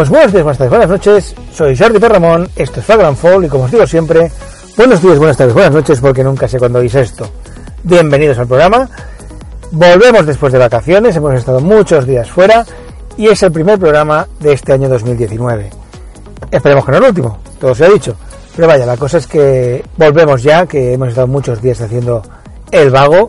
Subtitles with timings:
[0.00, 1.34] Pues buenos días, buenas tardes, buenas noches.
[1.52, 4.32] Soy Jordi Perramón, esto es Flagrant Fall y como os digo siempre,
[4.74, 7.28] buenos días, buenas tardes, buenas noches porque nunca sé cuándo oís esto.
[7.82, 8.88] Bienvenidos al programa.
[9.70, 12.64] Volvemos después de vacaciones, hemos estado muchos días fuera
[13.18, 15.68] y es el primer programa de este año 2019.
[16.50, 18.16] Esperemos que no el último, todo se ha dicho.
[18.56, 22.22] Pero vaya, la cosa es que volvemos ya, que hemos estado muchos días haciendo
[22.70, 23.28] el vago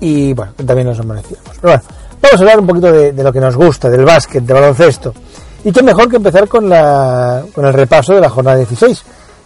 [0.00, 1.56] y bueno, también nos amanecíamos.
[1.58, 1.82] Pero bueno,
[2.20, 5.14] vamos a hablar un poquito de, lo que nos gusta, del básquet, de baloncesto.
[5.66, 9.02] Y qué mejor que empezar con, la, con el repaso de la jornada 16,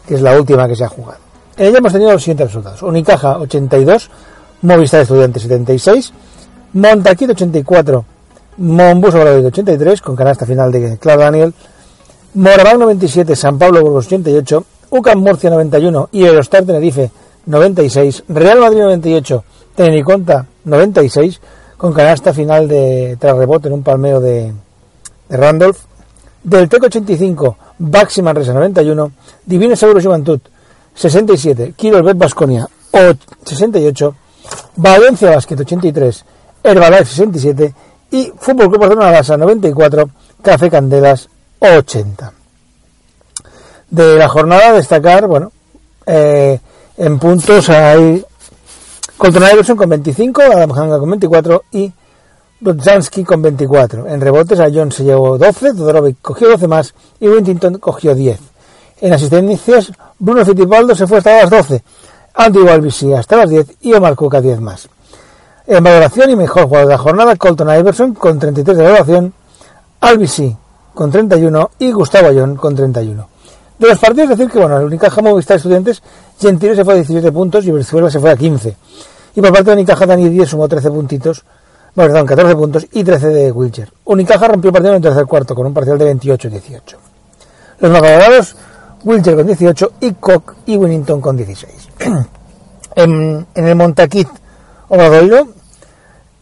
[0.06, 1.16] que es la última que se ha jugado.
[1.56, 2.82] En ella hemos tenido los siguientes resultados.
[2.82, 4.10] Unicaja 82,
[4.60, 6.12] Movistar Estudiantes 76,
[6.74, 8.04] Montaquit 84,
[8.58, 11.54] Monbus Obradoiro 83, con canasta final de Claudio Daniel,
[12.34, 17.10] Moraván 97, San Pablo Burgos 88, UCAM Murcia 91 y Eurostar Tenerife
[17.46, 19.44] 96, Real Madrid 98,
[19.74, 21.40] Tenericonta 96,
[21.78, 24.52] con canasta final de tras rebote en un palmeo de,
[25.30, 25.78] de Randolph,
[26.42, 29.12] del TEC 85, Baxi Manresa 91,
[29.44, 30.40] Divino Seguro Juventud
[30.94, 32.68] 67, Kiro Bet Basconia
[33.44, 34.14] 68,
[34.76, 36.24] Valencia Basket 83,
[36.62, 37.74] Herbalife 67
[38.10, 40.10] y Fútbol Club Barcelona Lasa 94,
[40.42, 41.28] Café Candelas
[41.60, 42.32] 80.
[43.90, 45.52] De la jornada destacar, bueno,
[46.06, 46.58] eh,
[46.96, 48.24] en puntos hay
[49.16, 51.92] Colton Iverson con 25, Adam Hanga con 24 y
[52.60, 54.06] Brudzansky con 24.
[54.06, 58.38] En rebotes a John se llevó 12, Todorovic cogió 12 más y Wintington cogió 10.
[59.00, 61.82] En asistencias, Bruno Fittipaldo se fue hasta las 12,
[62.34, 64.88] Andy Walbisi hasta las 10 y Omar Cuca 10 más.
[65.66, 69.32] En valoración y mejor jugador de la jornada, Colton Iverson con 33 de valoración,
[70.00, 70.54] Albisi
[70.92, 73.26] con 31 y Gustavo Ayón con 31.
[73.78, 76.02] De los partidos decir que bueno, el Unicaja Movistar Estudiantes,
[76.38, 78.76] Gentile se fue a 17 puntos y Brizuela se fue a 15.
[79.36, 81.44] Y por parte de Unicaja Dani 10 sumó 13 puntitos
[81.94, 83.92] bueno, perdón, 14 puntos y 13 de Wilcher.
[84.04, 86.80] Unicaja rompió el partido en el tercer cuarto con un parcial de 28-18.
[87.80, 88.56] Los más valorados,
[89.04, 91.88] Wilcher con 18 y Koch y Winnington con 16.
[92.94, 94.28] en, el Montaquit
[94.88, 95.48] Obradoiro,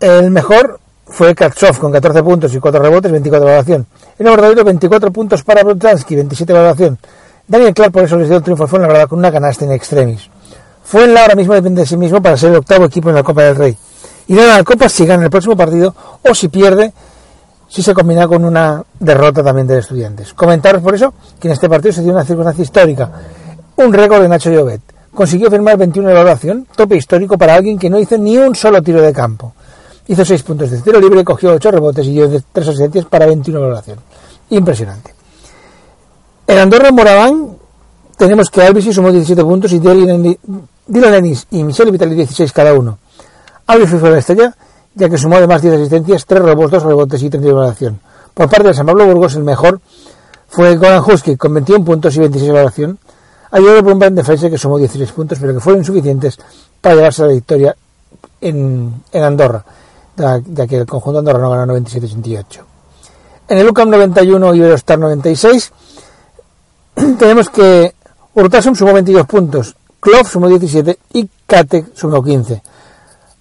[0.01, 3.87] el mejor fue Katsov con 14 puntos y 4 rebotes, 24 de valoración.
[4.19, 6.99] En Obradoiro, 24 puntos para Brutansky, 27 de valoración.
[7.47, 9.65] Daniel Clark por eso les dio el triunfo, fue en la verdad con una canasta
[9.65, 10.29] en extremis.
[10.85, 13.15] Fue en la ahora mismo depende de sí mismo para ser el octavo equipo en
[13.15, 13.79] la Copa del Rey
[14.29, 15.95] y gana la Copa si gana el próximo partido
[16.29, 16.93] o si pierde,
[17.69, 20.35] si se combina con una derrota también de estudiantes.
[20.35, 23.11] Comentaros por eso que en este partido se dio una circunstancia histórica.
[23.77, 24.83] Un récord de Nacho Llobet.
[25.15, 28.83] Consiguió firmar 21 de valoración, tope histórico para alguien que no hizo ni un solo
[28.83, 29.55] tiro de campo.
[30.07, 33.59] Hizo 6 puntos de tiro libre, cogió 8 rebotes y dio 3 asistencias para 21
[33.59, 33.99] de valoración.
[34.51, 35.15] Impresionante.
[36.47, 37.57] En Andorra Moraván
[38.17, 40.35] tenemos que Alvis sumó 17 puntos y Dylan
[41.15, 42.99] Ennis y Michelle Vitali 16 cada uno.
[43.69, 44.55] Alves fue la estrella,
[44.95, 48.01] ya que sumó además 10 asistencias, 3 robos, 2 rebotes y 30 de valoración.
[48.33, 49.81] Por parte de San Pablo Burgos, el mejor
[50.49, 52.99] fue Goran Husky, con 21 puntos y 26 de valoración,
[53.51, 56.39] ayudado por un plan defensa que sumó 16 puntos, pero que fueron insuficientes
[56.81, 57.77] para llevarse la victoria
[58.41, 59.63] en, en Andorra,
[60.17, 62.45] ya que el conjunto Andorra no ganó 97-88.
[63.49, 65.73] En el UCAM 91 y Eurostar 96,
[67.19, 67.95] tenemos que
[68.33, 72.63] Urtasum sumó 22 puntos, Klov sumó 17 y Katek sumó 15.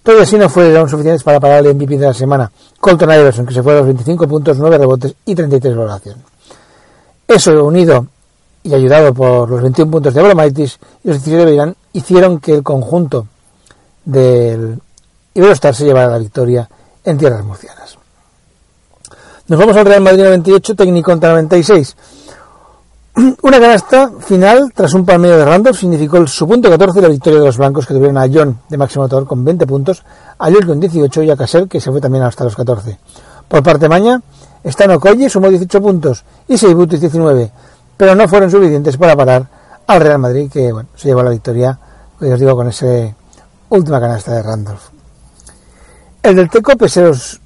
[0.08, 2.50] Todo así no fueron suficientes para parar el MVP de la semana.
[2.80, 6.16] Colton Iverson, que se fue a los 25 puntos, 9 rebotes y 33 de valoración.
[7.26, 8.06] Eso unido
[8.62, 12.54] y ayudado por los 21 puntos de Abromaitis y los 17 de Irán, hicieron que
[12.54, 13.26] el conjunto
[14.06, 14.80] del
[15.34, 16.66] Iberostar se llevara la victoria
[17.04, 17.98] en tierras murcianas.
[19.46, 21.96] Nos vamos al Real Madrid 98, técnico contra 96.
[23.42, 27.08] Una canasta final tras un palmeo de Randolph significó el, su punto 14 y la
[27.08, 30.04] victoria de los blancos que tuvieron a John de máximo motor con 20 puntos,
[30.38, 32.98] a Lil con 18 y a Cassell que se fue también hasta los 14.
[33.48, 34.20] Por parte Maña,
[34.62, 37.50] Stan Okoye sumó 18 puntos y Seibutis 19,
[37.96, 39.48] pero no fueron suficientes para parar
[39.86, 41.76] al Real Madrid que bueno, se llevó la victoria,
[42.18, 43.14] pues os digo, con esa
[43.70, 44.82] última canasta de Randolph.
[46.22, 47.40] El del Teco, peseros,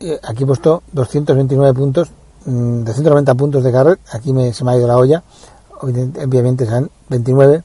[0.00, 2.10] eh, aquí he puesto 229 puntos,
[2.44, 5.22] de 190 puntos de carrera, aquí me, se me ha ido la olla,
[5.80, 7.62] obviamente serán 29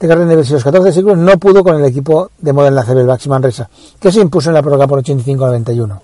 [0.00, 3.06] de carrera en los 14 siglos, no pudo con el equipo de Modern CB, el
[3.06, 3.68] Baxi Manresa,
[3.98, 6.02] que se impuso en la prórroga por 85 91.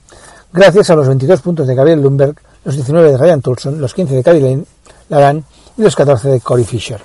[0.52, 2.34] Gracias a los 22 puntos de Gabriel Lundberg,
[2.64, 4.64] los 19 de Ryan Tulson, los 15 de Cady
[5.08, 5.44] Laran
[5.76, 7.00] y los 14 de Cory Fisher.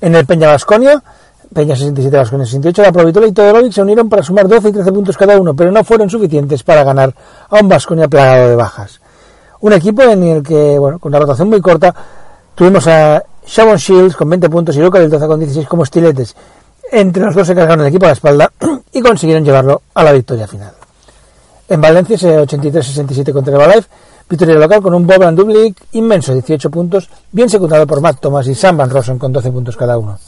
[0.00, 1.02] En el Peña Vasconia,
[1.52, 4.92] Peña 67, Vasconia 68, la Provitola y Todorovic se unieron para sumar 12 y 13
[4.92, 7.14] puntos cada uno, pero no fueron suficientes para ganar
[7.48, 9.00] a un Vasconia plagado de bajas.
[9.60, 11.94] Un equipo en el que, bueno, con una rotación muy corta,
[12.54, 16.34] tuvimos a Shavon Shields con 20 puntos y Luca del 12 con 16 como estiletes.
[16.90, 18.52] Entre los dos se cargaron el equipo a la espalda
[18.92, 20.72] y consiguieron llevarlo a la victoria final.
[21.68, 23.88] En Valencia, ese 83-67 contra el Herbalife,
[24.28, 28.46] victoria local con un Bob and Dublik inmenso, 18 puntos, bien secundado por Matt Thomas
[28.48, 30.18] y Sam Van Rossen con 12 puntos cada uno.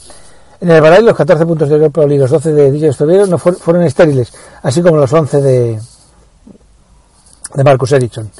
[0.61, 3.37] En el Herbalife, los 14 puntos de Europol y los 12 de DJ Estovero no
[3.37, 4.31] fueron estériles,
[4.61, 5.79] así como los 11 de,
[7.55, 8.31] de Marcus Ericsson.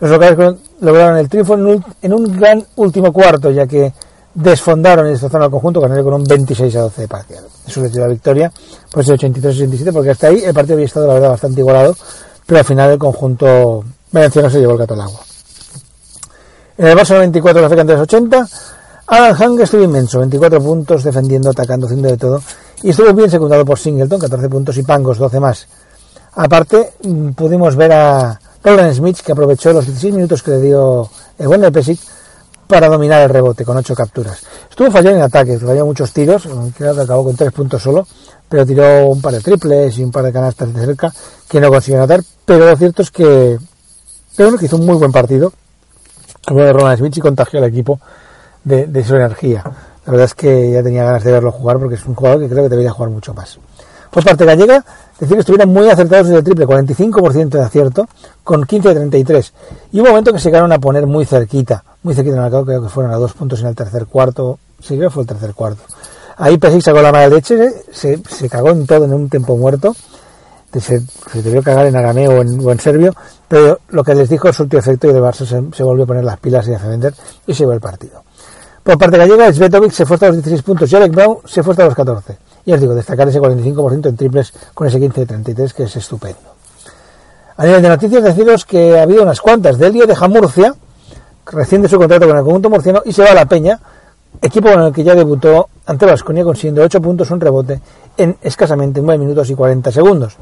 [0.00, 3.92] Los locales lograron el triunfo en un, gran último cuarto, ya que
[4.32, 7.44] desfondaron y destrozaron al conjunto ganándole con un 26 a 12 de parcial.
[7.66, 8.52] Eso les dio la victoria
[8.92, 11.96] por ese 83-67, porque hasta ahí el partido había estado, la verdad, bastante igualado,
[12.46, 15.20] pero al final el conjunto valenciano se llevó el gato al agua.
[16.78, 18.48] En el Barça 94 la FECA 80,
[19.08, 22.40] Alan Hang estuvo inmenso, 24 puntos, defendiendo, atacando, haciendo de todo,
[22.82, 25.66] y estuvo bien secundado por Singleton, 14 puntos, y Pangos, 12 más.
[26.34, 31.08] Aparte, mm, pudimos ver a, Roland Smith, que aprovechó los 16 minutos que le dio
[31.38, 31.98] el buen Pesic
[32.66, 34.42] para dominar el rebote con 8 capturas.
[34.68, 38.06] Estuvo fallando en ataques, falló muchos tiros, acabó con 3 puntos solo,
[38.48, 41.12] pero tiró un par de triples y un par de canastas de cerca
[41.48, 43.58] que no consiguió anotar, pero lo cierto es que,
[44.36, 45.52] pero uno que hizo un muy buen partido,
[46.46, 47.98] el de Roland Smith y contagió al equipo
[48.64, 49.62] de, de su energía.
[50.04, 52.48] La verdad es que ya tenía ganas de verlo jugar porque es un jugador que
[52.48, 53.58] creo que debería jugar mucho más.
[54.10, 54.84] Por parte gallega,
[55.18, 58.08] decir que estuvieron muy acertados desde el triple, 45% de acierto,
[58.44, 59.52] con 15 de 33.
[59.92, 62.64] Y un momento que se llegaron a poner muy cerquita, muy cerquita en el mercado,
[62.64, 65.28] creo que fueron a dos puntos en el tercer cuarto, sí creo que fue el
[65.28, 65.82] tercer cuarto.
[66.36, 69.94] Ahí Pesic sacó la mala leche, se, se cagó en todo en un tiempo muerto,
[70.72, 73.14] se, se debió cagar en arameo o en, o serbio,
[73.48, 76.24] pero lo que les dijo surtió efecto y de Barça se, se, volvió a poner
[76.24, 77.14] las pilas y a defender
[77.46, 78.22] y se llevó el partido.
[78.82, 81.12] Por parte gallega, Svetovic se fue hasta los 16 puntos y Alec
[81.46, 82.38] se fue hasta los 14.
[82.68, 85.96] Y os digo, destacar ese 45% en triples con ese 15 de 33 que es
[85.96, 86.52] estupendo.
[87.56, 89.78] A nivel de noticias, deciros que ha habido unas cuantas.
[89.78, 90.74] Delio deja Murcia,
[91.46, 93.80] recién su contrato con el conjunto murciano, y se va a la Peña,
[94.42, 97.80] equipo con el que ya debutó ante Vasconia consiguiendo 8 puntos, un rebote
[98.18, 100.36] en escasamente 9 minutos y 40 segundos.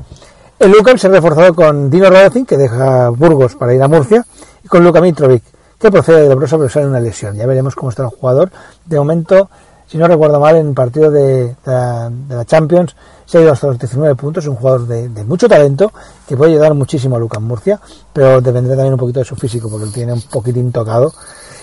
[0.59, 4.27] El Lucan se ha reforzado con Dino Rodacin, que deja Burgos para ir a Murcia,
[4.65, 5.45] y con Luka Mitrovic,
[5.79, 7.37] que procede de Lebrosa pero sale una lesión.
[7.37, 8.51] Ya veremos cómo está el jugador.
[8.85, 9.49] De momento
[9.89, 12.11] si no recuerdo mal, en el partido de, la,
[12.45, 15.93] Champions se ha ido hasta los 19 puntos, es un jugador de, mucho talento
[16.27, 17.81] que puede ayudar muchísimo a Lucas Murcia,
[18.13, 21.13] pero dependerá también un poquito de su físico porque lo tiene un poquitín tocado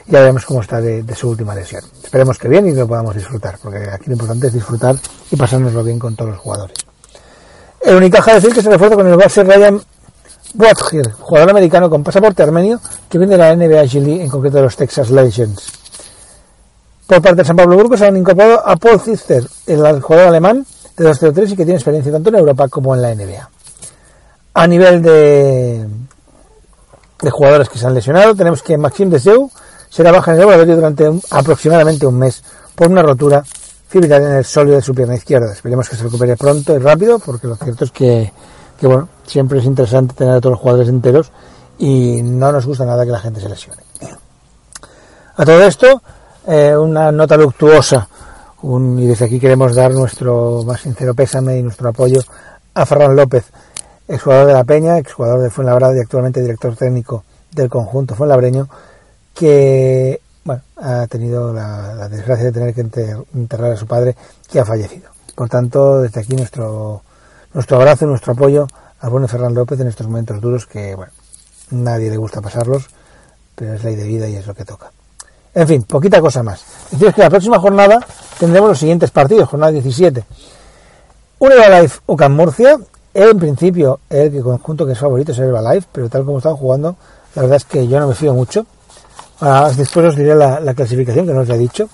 [0.05, 1.83] y ya veremos cómo está de, su última lesión.
[2.03, 4.95] Esperemos que bien y que lo podamos disfrutar, porque aquí lo importante es disfrutar
[5.31, 6.77] y pasárnoslo bien con todos los jugadores.
[7.81, 9.81] El Unicaja decir que se refuerza con el base Ryan
[10.53, 14.63] Boatgir, jugador americano con pasaporte armenio que viene de la NBA G en concreto de
[14.63, 15.82] los Texas Legends.
[17.07, 20.65] Por parte de San Pablo Burgos han incorporado a Paul Zister, el jugador alemán
[20.97, 23.49] de 2-0-3 y que tiene experiencia tanto en Europa como en la NBA.
[24.53, 25.87] A nivel de,
[27.21, 29.49] de jugadores que se han lesionado, tenemos que Maxime Deseu
[29.89, 32.43] será baja en el laboratorio durante aproximadamente un mes
[32.75, 33.43] por una rotura
[33.87, 35.51] fibrilar en el sólido de su pierna izquierda.
[35.51, 38.31] Esperemos que se recupere pronto y rápido, porque lo cierto es que,
[38.79, 41.31] que bueno, siempre es interesante tener a todos los jugadores enteros
[41.77, 43.83] y no nos gusta nada que la gente se lesione.
[45.35, 46.01] A todo esto,
[46.47, 48.07] eh, una nota luctuosa.
[48.63, 52.21] y desde aquí queremos dar nuestro más sincero pésame y nuestro apoyo
[52.73, 53.45] a Ferran López,
[54.07, 58.67] exjugador de la Peña, exjugador de Fuenlabrada y actualmente director técnico del conjunto fuenlabreño,
[59.33, 64.15] que bueno, ha tenido la, desgracia de tener que enterrar a su padre
[64.49, 65.09] que ha fallecido.
[65.35, 67.01] Por tanto, desde aquí nuestro,
[67.53, 68.67] nuestro abrazo y nuestro apoyo
[68.99, 71.11] al buen Ferran López en estos momentos duros que, bueno,
[71.71, 72.87] nadie le gusta pasarlos,
[73.55, 74.91] pero es ley de vida y es lo que toca.
[75.55, 76.63] En fin, poquita cosa más.
[76.91, 77.99] Deciros que la próxima jornada
[78.39, 80.23] tendremos los siguientes partidos, jornada 17.
[81.39, 82.77] Un Life UCAM Murcia,
[83.13, 86.95] En principio, el conjunto que es favorito es el Herbalife, pero tal como están jugando,
[87.35, 88.65] la verdad es que yo no me fío mucho.
[89.39, 91.89] Ahora, después os diré la, clasificación que no os he dicho.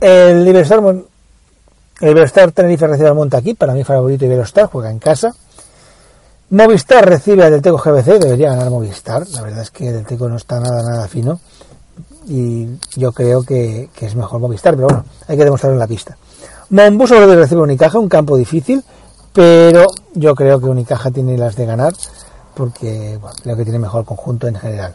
[0.00, 4.98] El Iberostar, el Iberostar Tenerife recibe al Monte aquí, para mi favorito Iberostar, juega en
[4.98, 5.34] casa.
[6.50, 9.26] Movistar recibe al Delteco GBC, debería ganar Movistar.
[9.30, 11.40] La verdad es que el Delteco no está nada, nada fino.
[12.26, 12.66] Y
[12.96, 16.16] yo creo que, es mejor Movistar, pero bueno, hay que demostrarlo en la pista.
[16.70, 18.82] Mombuso recibe Unicaja, un campo difícil,
[19.32, 21.92] pero yo creo que Unicaja tiene las de ganar,
[22.54, 24.94] porque creo que tiene mejor conjunto en general.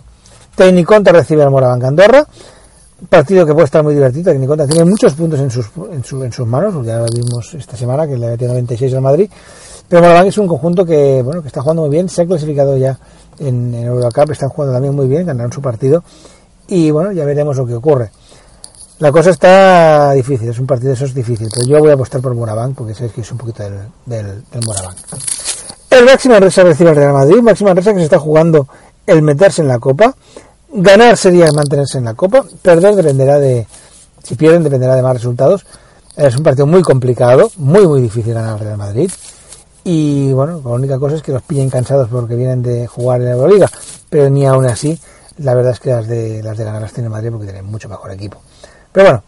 [0.55, 2.25] Tecniconta recibe al Moraván Andorra,
[3.09, 4.31] partido que puede estar muy divertido.
[4.31, 8.17] Tecniconta tiene muchos puntos en sus, en, sus manos, ya lo vimos esta semana que
[8.17, 9.29] le metió 96 al Madrid
[9.91, 12.77] pero Moraván es un conjunto que, bueno, que está jugando muy bien, se ha clasificado
[12.77, 12.97] ya
[13.39, 16.01] en, Eurocup, están jugando también muy bien, ganaron su partido
[16.71, 18.11] y bueno, ya veremos lo que ocurre.
[18.99, 22.21] La cosa está difícil, es un partido de esos difícil, pero yo voy a apostar
[22.21, 24.95] por Moraván porque sé que es un poquito del, del, Moraván.
[25.89, 28.67] El Máximo Resa recibe al Real Madrid, Máximo Resa que se está jugando
[29.05, 30.15] el meterse en la Copa.
[30.73, 33.67] Ganar sería mantenerse en la Copa, perder dependerá de,
[34.23, 35.65] si pierden dependerá de más resultados.
[36.15, 39.11] Es un partido muy complicado, muy muy difícil ganar al Real Madrid.
[39.83, 43.25] Y bueno, la única cosa es que los pillen cansados porque vienen de jugar en
[43.25, 43.69] la Euroliga,
[44.09, 44.97] pero ni aún así,
[45.41, 47.89] la verdad es que las de las de ganar las tiene Madrid porque tienen mucho
[47.89, 48.37] mejor equipo.
[48.91, 49.23] Pero bueno,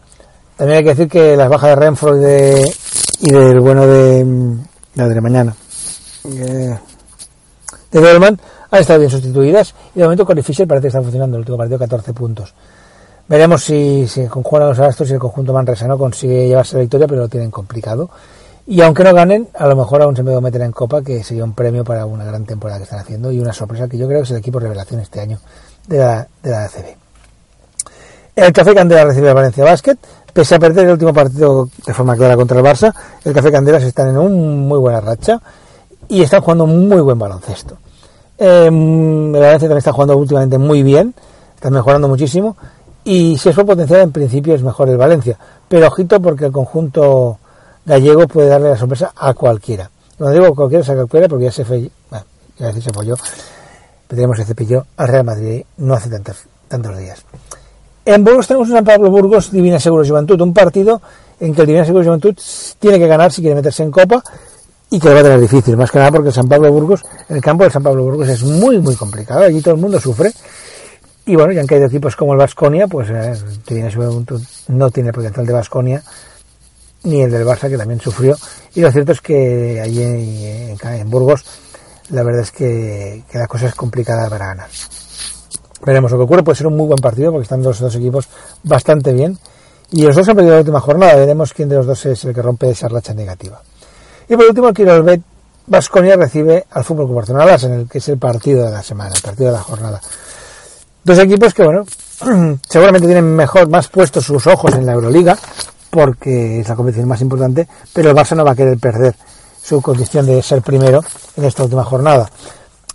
[0.56, 2.74] también hay que decir que las bajas de Renfro y, de,
[3.20, 4.56] y del bueno de
[4.94, 5.56] la de mañana
[6.24, 6.78] eh,
[7.90, 8.38] de Dolman
[8.70, 11.58] han estado bien sustituidas y de momento Corey Fisher parece que está funcionando el último
[11.58, 12.54] partido 14 puntos.
[13.26, 17.06] Veremos si, si conjugan los astros y el conjunto Manresa no consigue llevarse la victoria,
[17.06, 18.10] pero lo tienen complicado.
[18.66, 21.44] Y aunque no ganen, a lo mejor aún se me meter en Copa, que sería
[21.44, 24.20] un premio para una gran temporada que están haciendo y una sorpresa que yo creo
[24.20, 25.38] que es el equipo revelación este año
[25.86, 26.96] de la, de la ACB.
[28.36, 29.96] El Café Candela recibe a Valencia Basket.
[30.32, 32.92] Pese a perder el último partido de forma clara contra el Barça,
[33.24, 35.40] el Café Candelas están en un muy buena racha
[36.08, 37.78] y están jugando muy buen baloncesto.
[38.36, 41.14] Eh, el Valencia también está jugando últimamente muy bien,
[41.54, 42.56] están mejorando muchísimo
[43.04, 45.38] y si es por potencial en principio es mejor el Valencia.
[45.68, 47.38] Pero ojito porque el conjunto
[47.86, 49.88] gallego puede darle la sorpresa a cualquiera.
[50.18, 52.24] No digo cualquiera, a cualquiera porque ya se fue, bueno,
[52.58, 53.14] ya se apoyó,
[54.08, 57.24] tenemos el cepillo al Real Madrid no hace tantos, tantos días.
[58.04, 61.00] En Burgos tenemos un San Pablo Burgos Divina Seguro Juventud, un partido
[61.40, 62.36] en que el Divina Seguro Juventud
[62.78, 64.22] tiene que ganar si quiere meterse en Copa
[64.90, 67.02] y que lo va a tener difícil, más que nada porque el San Pablo Burgos,
[67.28, 70.32] el campo del San Pablo Burgos es muy, muy complicado, allí todo el mundo sufre.
[71.26, 74.90] Y bueno, ya han caído equipos como el Vasconia, pues eh, el Divina Juventud no
[74.90, 76.02] tiene el potencial de Vasconia
[77.04, 78.36] ni el del Barça que también sufrió.
[78.74, 81.44] Y lo cierto es que allí en, Burgos
[82.10, 84.68] la verdad es que, la cosa es complicada para ganar.
[85.84, 88.28] Veremos lo que ocurre, puede ser un muy buen partido porque están los dos equipos
[88.62, 89.38] bastante bien.
[89.90, 92.34] Y los dos han perdido la última jornada, veremos quién de los dos es el
[92.34, 93.60] que rompe esa racha negativa.
[94.28, 95.22] Y por último, el Bet
[95.66, 99.12] Vasconia recibe al Fútbol Club Barcelona en el que es el partido de la semana,
[99.14, 100.00] el partido de la jornada.
[101.02, 101.84] Dos equipos que, bueno,
[102.68, 105.36] seguramente tienen mejor, más puestos sus ojos en la Euroliga,
[105.90, 109.14] porque es la competición más importante, pero el Barça no va a querer perder
[109.64, 111.02] su condición de ser primero
[111.36, 112.28] en esta última jornada.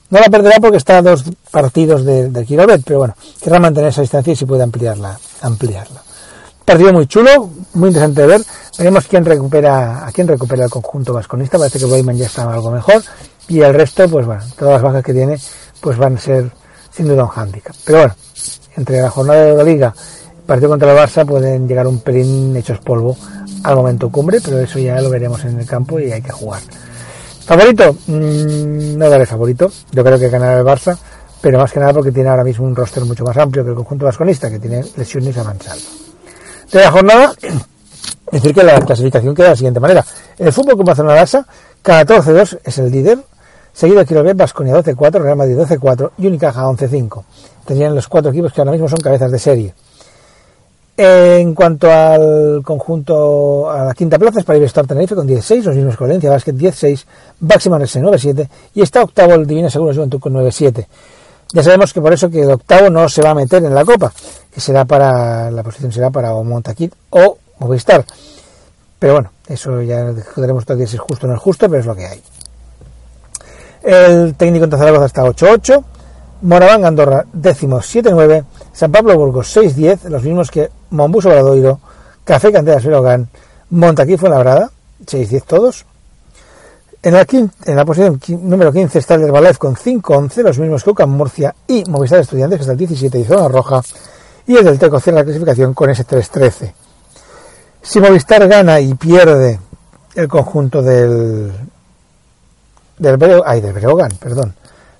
[0.09, 4.01] No la perderá porque está a dos partidos del de pero bueno, querrá mantener esa
[4.01, 6.01] distancia y si puede ampliarla, ampliarla.
[6.65, 8.41] Partido muy chulo, muy interesante de ver.
[8.77, 11.57] Veremos quién recupera, a quién recupera el conjunto vasconista.
[11.57, 13.01] Parece que Boyman ya está algo mejor.
[13.47, 15.37] Y el resto, pues bueno, todas las bajas que tiene,
[15.81, 16.51] pues van a ser
[16.91, 17.75] sin duda un hándicap.
[17.85, 18.15] Pero bueno,
[18.77, 19.93] entre la jornada de la liga
[20.49, 23.15] partido contra el Barça pueden llegar un pelín hechos polvo
[23.63, 26.61] al momento cumbre, pero eso ya lo veremos en el campo y hay que jugar.
[27.45, 27.95] ¿Favorito?
[28.07, 29.71] Mm, no daré favorito.
[29.91, 30.97] Yo creo que ganará el Barça,
[31.41, 33.75] pero más que nada porque tiene ahora mismo un roster mucho más amplio que el
[33.75, 35.83] conjunto vasconista, que tiene lesiones avanzadas.
[36.71, 37.33] De la jornada,
[38.31, 40.05] decir que la clasificación queda de la siguiente manera.
[40.37, 41.45] El fútbol como Barcelona Barça,
[41.83, 43.19] 14-2 es el líder,
[43.73, 47.23] seguido de Vasconia 12-4, Real Madrid 12-4 y Unicaja 11-5.
[47.65, 49.73] Tendrían los cuatro equipos que ahora mismo son cabezas de serie.
[51.01, 55.75] En cuanto al conjunto, a la quinta plaza es para Iberostar Tenerife con 16, los
[55.77, 57.07] mismos que Valencia Basket 16,
[57.39, 60.85] Máxima Rese 9-7 y está octavo el Divina Seguro Juventud con 9-7.
[61.53, 63.85] Ya sabemos que por eso que el octavo no se va a meter en la
[63.85, 64.11] copa,
[64.53, 68.03] que será para, la posición será para o Montaquit o Movistar.
[68.99, 71.85] Pero bueno, eso ya discutiremos todavía si es justo o no es justo, pero es
[71.85, 72.21] lo que hay.
[73.83, 75.81] El técnico en Zaragoza está 8-8,
[76.41, 81.79] Moraván Andorra décimo 7-9, San Pablo Burgos 6-10, los mismos que Mombuso Bradoiro,
[82.23, 83.29] Café Canteras Verogán,
[83.69, 84.71] Montaquí Fuenlabrada,
[85.05, 85.85] 6-10 todos.
[87.01, 90.89] En la, en la posición número 15 está el Herbalife con 5-11, los mismos que
[90.89, 93.81] Ucam Murcia y Movistar Estudiantes, que está el 17 y Zona Roja,
[94.47, 96.73] y el del Teco cierra la clasificación con ese 3-13.
[97.81, 99.59] Si Movistar gana y pierde
[100.15, 101.53] el conjunto del,
[102.97, 104.55] del, ay, del perdón,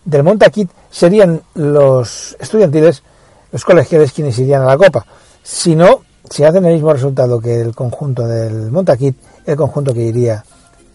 [0.05, 3.03] del Montaquit serían los estudiantiles,
[3.51, 5.05] los colegiales quienes irían a la Copa.
[5.51, 10.03] Si no, si hacen el mismo resultado que el conjunto del Montaquit, el conjunto que
[10.03, 10.43] iría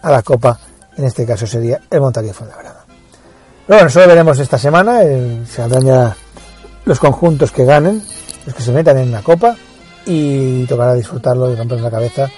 [0.00, 0.56] a la Copa,
[0.96, 2.84] en este caso sería el Montaquit Fuenlabrada.
[3.66, 6.16] Pero bueno, solo veremos esta semana, se saldrán ya
[6.84, 8.00] los conjuntos que ganen,
[8.46, 9.56] los que se metan en la Copa,
[10.06, 12.30] y tocará disfrutarlo y romper la cabeza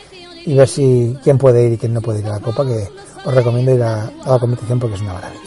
[0.46, 2.88] y ver si quién puede ir y quién no puede ir a la Copa, que
[3.26, 5.42] os recomiendo ir a, la competición porque es una maravilla.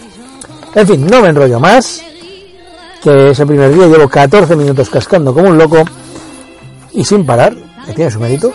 [0.75, 1.99] En fin, no me enrollo más,
[3.01, 5.83] que es el primer día, llevo 14 minutos cascando como un loco
[6.93, 7.55] y sin parar,
[7.85, 8.53] que tiene su mérito.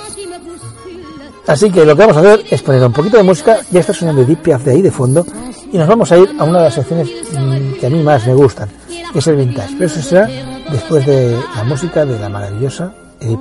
[1.46, 3.92] Así que lo que vamos a hacer es poner un poquito de música, ya está
[3.92, 5.26] sonando Deep de ahí de fondo,
[5.70, 8.26] y nos vamos a ir a una de las secciones mm, que a mí más
[8.26, 8.68] me gustan,
[9.12, 9.74] que es el vintage.
[9.74, 10.28] Pero eso será
[10.70, 13.40] después de la música de la maravillosa Edith.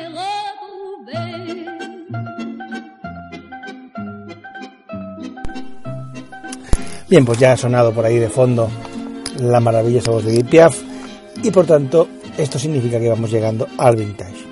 [7.11, 8.69] Bien, pues ya ha sonado por ahí de fondo
[9.41, 10.81] la maravillosa voz de Edith Piaf
[11.43, 14.45] y por tanto esto significa que vamos llegando al vintage.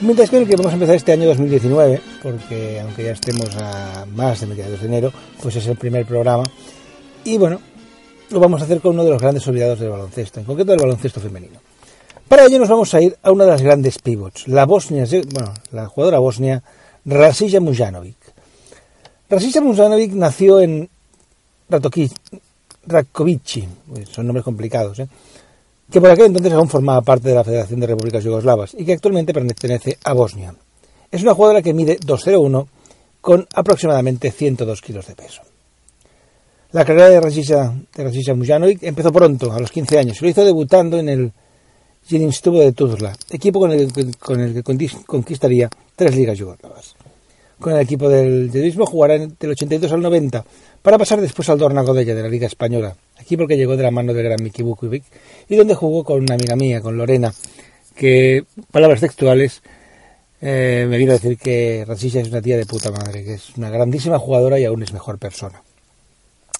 [0.00, 4.40] Mientras que que vamos a empezar este año 2019, porque aunque ya estemos a más
[4.40, 6.42] de mediados de enero, pues es el primer programa.
[7.22, 7.60] Y bueno,
[8.30, 10.80] lo vamos a hacer con uno de los grandes olvidados del baloncesto, en concreto del
[10.80, 11.60] baloncesto femenino.
[12.26, 15.54] Para ello nos vamos a ir a una de las grandes pivots, la bosnia, bueno,
[15.70, 16.64] la jugadora bosnia
[17.04, 18.18] Rasija Mujanovic.
[19.30, 20.90] Rasija Mujanovic nació en
[21.68, 23.66] Rakovici,
[24.10, 25.08] son nombres complicados, ¿eh?
[25.90, 28.94] que por aquel entonces aún formaba parte de la Federación de Repúblicas Yugoslavas y que
[28.94, 30.54] actualmente pertenece a Bosnia.
[31.10, 32.66] Es una jugadora que mide 2,01
[33.20, 35.42] con aproximadamente 102 kilos de peso.
[36.72, 40.20] La carrera de Rasija, de Mujanovic empezó pronto, a los 15 años.
[40.20, 41.32] Lo hizo debutando en el
[42.06, 46.94] Jedinstubo de Tuzla, equipo con el, que conquistaría tres ligas yugoslavas.
[47.58, 50.44] Con el equipo del Jedismo jugará del 82 al 90,
[50.86, 53.90] para pasar después al Dorna Godella de la Liga Española, equipo que llegó de la
[53.90, 55.02] mano del gran Miki Bukovic,
[55.48, 57.34] y donde jugó con una amiga mía, con Lorena,
[57.96, 59.62] que, palabras textuales,
[60.40, 63.56] eh, me vino a decir que Rasisha es una tía de puta madre, que es
[63.56, 65.60] una grandísima jugadora y aún es mejor persona.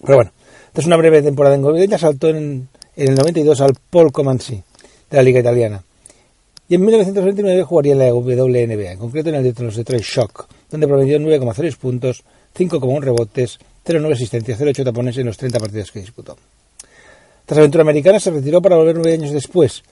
[0.01, 0.33] Pero bueno,
[0.73, 4.61] tras una breve temporada en Godella saltó en, en el 92 al Paul Comansi,
[5.09, 5.85] de la Liga Italiana.
[6.69, 10.49] Y en 1929 jugaría en la WNBA, en concreto en el de los Detroit Shock,
[10.69, 12.25] donde promedió 9,6 puntos,
[12.57, 16.37] 5,1 rebotes, 0,9 asistencias, 0,8 tapones en los 30 partidos que disputó.
[17.45, 19.83] Tras la aventura americana se retiró para volver nueve años después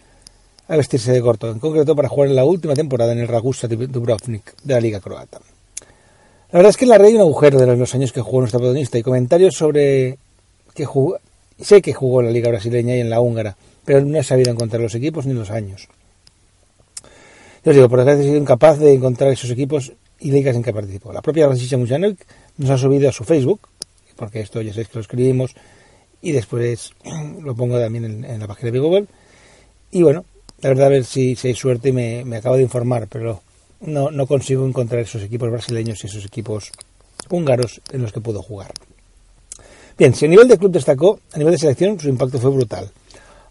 [0.66, 3.68] a vestirse de corto, en concreto para jugar en la última temporada en el Ragusa
[3.68, 5.40] Dubrovnik de la Liga Croata.
[6.50, 8.40] La verdad es que en la red hay un agujero de los años que jugó
[8.40, 10.18] nuestro protagonista y comentarios sobre
[10.74, 11.18] que jugó,
[11.61, 14.50] sé que jugó en la Liga Brasileña y en la Húngara, pero no he sabido
[14.50, 15.88] encontrar los equipos ni los años.
[17.64, 20.62] Yo os digo, por desgracia he sido incapaz de encontrar esos equipos y ligas en
[20.62, 21.12] que participó.
[21.12, 22.26] La propia Rasisha Mujanovic
[22.59, 23.61] nos ha subido a su Facebook,
[24.16, 25.55] porque esto ya sabéis que lo escribimos,
[26.20, 26.92] y después
[27.42, 29.07] lo pongo también en, la página de Google.
[29.90, 30.24] Y bueno,
[30.61, 33.42] la verdad a ver si, hay suerte me, me acabo de informar, pero
[33.81, 36.72] no, no consigo encontrar esos equipos brasileños y esos equipos
[37.31, 38.72] húngaros en los que puedo jugar.
[39.96, 42.90] Bien, si a nivel de club destacó, a nivel de selección su impacto fue brutal.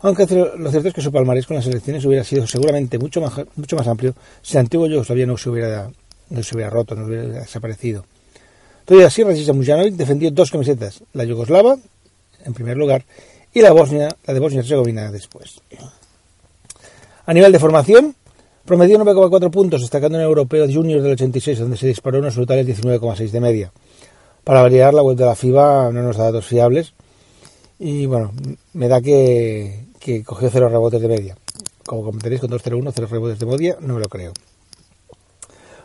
[0.01, 0.25] Aunque
[0.57, 3.77] lo cierto es que su palmarés con las elecciones hubiera sido seguramente mucho más, mucho
[3.77, 5.89] más amplio si el antiguo Yugoslavia no se hubiera,
[6.29, 8.03] no se hubiera roto, no hubiera desaparecido.
[8.85, 11.77] Todavía así, Rasisa Mujanovic defendió dos camisetas, la yugoslava,
[12.43, 13.05] en primer lugar,
[13.53, 15.61] y la Bosnia, la de Bosnia-Herzegovina después.
[17.25, 18.15] A nivel de formación,
[18.65, 22.67] promedió 9,4 puntos, destacando en el Europeo Junior del 86, donde se disparó unos brutales
[22.67, 23.71] 19,6 de media.
[24.43, 26.93] Para variar, la web de la FIBA no nos da datos fiables,
[27.79, 28.33] y bueno,
[28.73, 31.37] me da que, que cogió cero rebotes de media.
[31.85, 34.33] Como comentaréis con 2-0-1, cero rebotes de media, no me lo creo.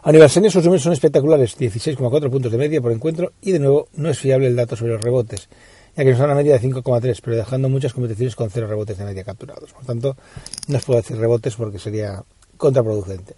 [0.02, 3.58] A nivel senior sus números son espectaculares, 16,4 puntos de media por encuentro y de
[3.58, 5.48] nuevo no es fiable el dato sobre los rebotes,
[5.96, 8.96] ya que nos da una media de 5,3, pero dejando muchas competiciones con cero rebotes
[8.96, 9.72] de media capturados.
[9.72, 10.16] Por tanto,
[10.68, 12.22] no os puedo decir rebotes porque sería
[12.56, 13.34] contraproducente.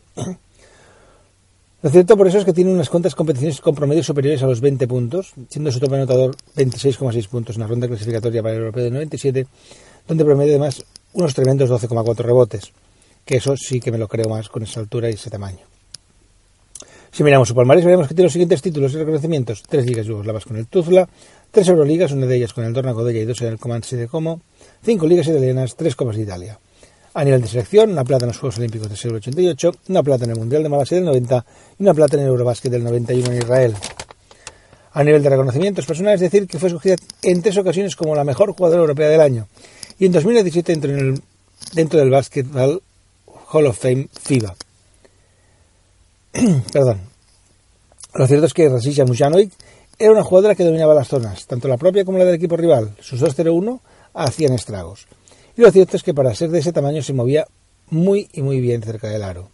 [1.82, 4.60] Lo cierto por eso es que tiene unas cuantas competiciones con promedios superiores a los
[4.60, 8.84] 20 puntos, siendo su top anotador 26,6 puntos en la ronda clasificatoria para el Europeo
[8.84, 9.46] de 97,
[10.06, 12.72] donde promedia además unos tremendos 12,4 rebotes,
[13.24, 15.69] que eso sí que me lo creo más con esa altura y ese tamaño.
[17.12, 19.62] Si miramos su palmarés, veremos que tiene los siguientes títulos y reconocimientos.
[19.68, 21.08] Tres ligas yugoslavas con el Tuzla,
[21.50, 24.06] tres Euroligas, una de ellas con el Dorna Codella y dos en el Comanche de
[24.06, 24.40] Como,
[24.84, 26.58] cinco ligas italianas, tres Copas de Italia.
[27.12, 30.24] A nivel de selección, una plata en los Juegos Olímpicos de Seúl 88, una plata
[30.24, 31.44] en el Mundial de Malasia del 90
[31.78, 33.74] y una plata en el Eurobásquet del 91 en Israel.
[34.92, 38.22] A nivel de reconocimientos personales, es decir que fue escogida en tres ocasiones como la
[38.22, 39.48] mejor jugadora europea del año
[39.98, 41.22] y en 2017 entró en
[41.74, 42.82] dentro del Basketball
[43.52, 44.54] Hall of Fame FIBA.
[46.72, 47.00] Perdón.
[48.14, 49.52] Lo cierto es que Rasisha Mujanovic
[49.98, 52.96] era una jugadora que dominaba las zonas, tanto la propia como la del equipo rival.
[53.00, 53.80] Sus 2-0-1
[54.14, 55.06] hacían estragos.
[55.56, 57.46] Y lo cierto es que para ser de ese tamaño se movía
[57.90, 59.50] muy y muy bien cerca del aro.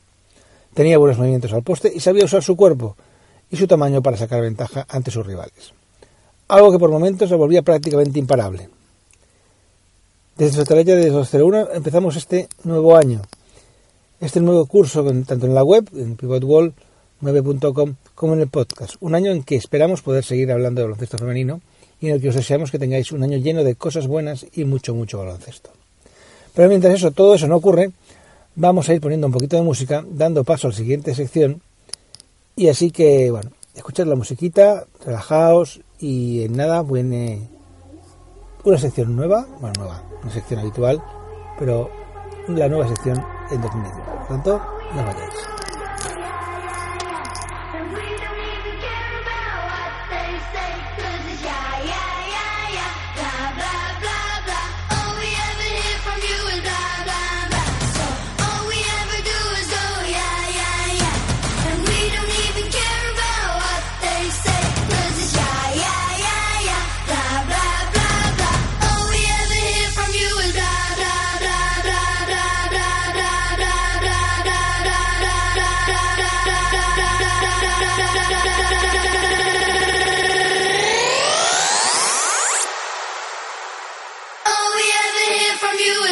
[0.74, 2.96] Tenía buenos movimientos al poste y sabía usar su cuerpo
[3.50, 5.72] y su tamaño para sacar ventaja ante sus rivales.
[6.48, 8.68] Algo que por momentos la volvía prácticamente imparable.
[10.36, 13.22] Desde su de 201 empezamos este nuevo año
[14.20, 18.94] este nuevo curso tanto en la web, en pivotwall9.com, como en el podcast.
[19.00, 21.60] Un año en que esperamos poder seguir hablando de baloncesto femenino
[22.00, 24.64] y en el que os deseamos que tengáis un año lleno de cosas buenas y
[24.64, 25.70] mucho, mucho baloncesto.
[26.54, 27.90] Pero mientras eso, todo eso no ocurre,
[28.54, 31.60] vamos a ir poniendo un poquito de música, dando paso a la siguiente sección.
[32.56, 37.48] Y así que, bueno, escuchad la musiquita, relajaos y en nada viene
[38.64, 41.02] una sección nueva, bueno, nueva, una sección habitual,
[41.58, 41.90] pero
[42.48, 44.18] la nueva sección en 2019.
[44.18, 44.62] Por tanto,
[44.94, 45.65] no vayáis.
[85.76, 86.05] Bien,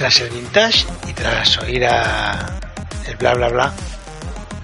[0.00, 2.58] tras el vintage y tras oír a
[3.06, 3.74] el bla bla bla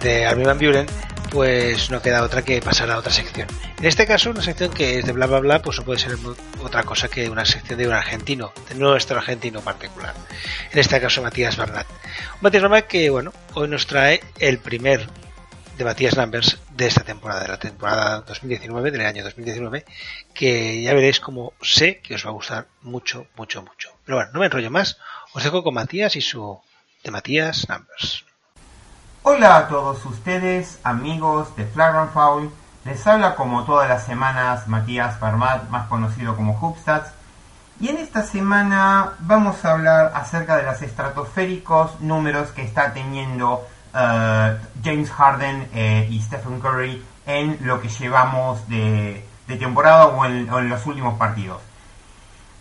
[0.01, 0.87] de Armin Van Buren,
[1.29, 3.47] pues no queda otra que pasar a otra sección.
[3.79, 6.17] En este caso, una sección que es de bla bla bla, pues no puede ser
[6.63, 10.15] otra cosa que una sección de un argentino, de nuestro argentino particular.
[10.73, 11.87] En este caso, Matías Bernat.
[12.41, 15.07] Matías Bernat que, bueno, hoy nos trae el primer
[15.77, 19.85] de Matías Numbers de esta temporada, de la temporada 2019, del año 2019,
[20.33, 23.91] que ya veréis como sé que os va a gustar mucho, mucho, mucho.
[24.05, 24.99] Pero bueno, no me enrollo más,
[25.37, 26.59] os dejo con Matías y su
[27.05, 28.25] de Matías Numbers.
[29.23, 32.51] Hola a todos ustedes, amigos de Flagrant Foul.
[32.87, 37.11] Les habla como todas las semanas Matías Parmat, más conocido como Hubstats.
[37.81, 43.69] Y en esta semana vamos a hablar acerca de los estratosféricos números que está teniendo
[43.93, 50.71] uh, James Harden eh, y Stephen Curry en lo que llevamos de, temporada o en,
[50.71, 51.61] los últimos partidos.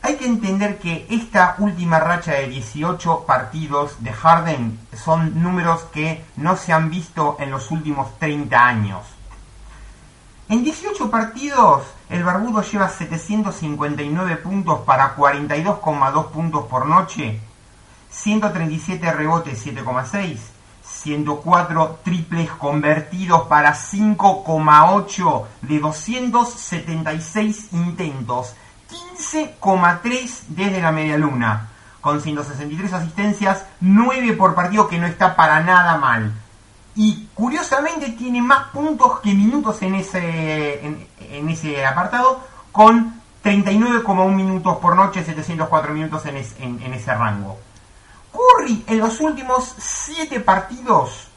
[0.05, 6.23] Hay que entender que esta última racha de 18 partidos de Harden son números que
[6.35, 9.03] no se han visto en los últimos 30 años.
[10.47, 17.39] En 18 partidos, el Barbudo lleva 759 puntos para 42,2 puntos por noche,
[18.11, 20.37] 137 rebotes 7,6,
[20.83, 28.53] 104 triples convertidos para 5,8 de 276 intentos,
[28.95, 31.69] 15,3 desde la media luna,
[32.01, 36.31] con 163 asistencias, 9 por partido que no está para nada mal.
[36.95, 40.85] Y curiosamente tiene más puntos que minutos en ese,
[41.19, 42.39] en, ese apartado,
[42.71, 47.57] con 39,1 minutos por noche, 704 minutos en ese rango.
[48.35, 51.27] Curry en los últimos 7 partidos,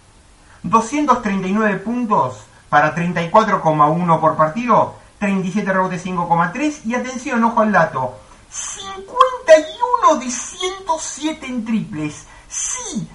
[0.62, 8.18] 239 puntos para 34,1 por partido, 37 rebotes 5,3 y atención, ojo al dato,
[8.50, 12.26] 51 de 107 en triples.
[12.48, 13.06] Sí,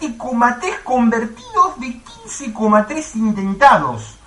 [0.00, 4.18] 7,3 convertidos de 15,3 intentados,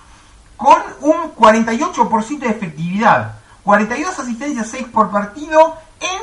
[0.56, 6.20] con un 48% de efectividad, 42 asistencias 6 por partido en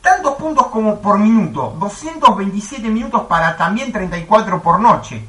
[0.00, 5.26] tantos puntos como por minuto, 227 minutos para también 34 por noche.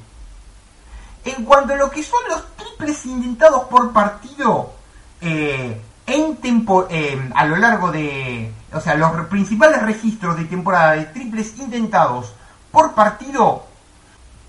[1.25, 4.73] En cuanto a lo que son los triples intentados por partido,
[5.21, 6.37] eh, en
[6.89, 12.31] eh, a lo largo de, o sea, los principales registros de temporada de triples intentados
[12.71, 13.65] por partido,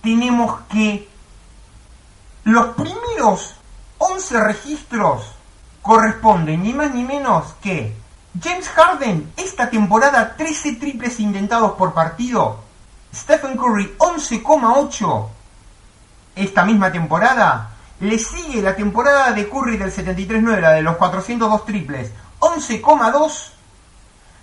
[0.03, 1.09] tenemos que
[2.45, 3.55] los primeros
[3.99, 5.23] 11 registros
[5.81, 7.97] corresponden ni más ni menos que
[8.43, 12.59] James Harden, esta temporada 13 triples intentados por partido.
[13.15, 15.29] Stephen Curry 11,8
[16.37, 17.71] esta misma temporada.
[17.99, 23.51] Le sigue la temporada de Curry del 73-9, la de los 402 triples, 11,2.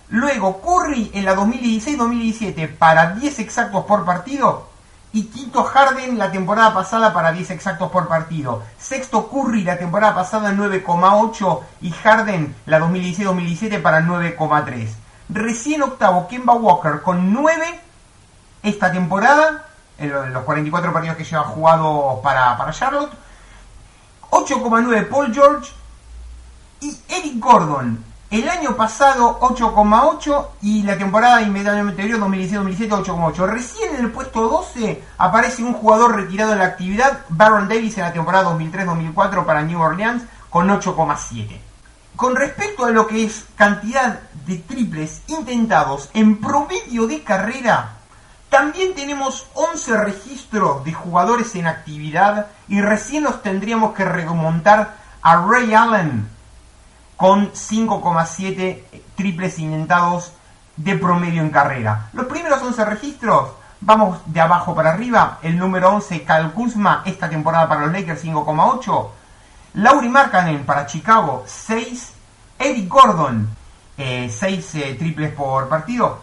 [0.09, 4.73] Luego Curry en la 2016-2017 para 10 exactos por partido,
[5.13, 8.63] y quinto Harden la temporada pasada para 10 exactos por partido.
[8.79, 14.89] Sexto Curry la temporada pasada 9,8 y Harden la 2016-2017 para 9,3.
[15.29, 17.79] Recién octavo Kemba Walker con 9
[18.63, 23.13] esta temporada, en los 44 partidos que lleva jugado para, para Charlotte.
[24.29, 25.71] 8,9 Paul George
[26.81, 33.47] y Eric Gordon el año pasado 8,8 y la temporada inmediatamente anterior 2016-2017 8,8.
[33.47, 38.05] Recién en el puesto 12 aparece un jugador retirado de la actividad, Baron Davis en
[38.05, 41.59] la temporada 2003-2004 para New Orleans con 8,7.
[42.15, 47.97] Con respecto a lo que es cantidad de triples intentados en promedio de carrera,
[48.53, 55.37] también tenemos 11 registros de jugadores en actividad y recién los tendríamos que remontar a
[55.37, 56.29] Ray Allen
[57.17, 58.83] con 5,7
[59.15, 60.33] triples intentados
[60.77, 62.09] de promedio en carrera.
[62.13, 63.49] Los primeros 11 registros,
[63.81, 68.23] vamos de abajo para arriba, el número 11 Cal Kuzma esta temporada para los Lakers
[68.23, 69.09] 5,8,
[69.73, 72.13] Lauri Markkanen para Chicago 6,
[72.59, 73.49] Eric Gordon
[73.97, 76.21] 6 eh, eh, triples por partido,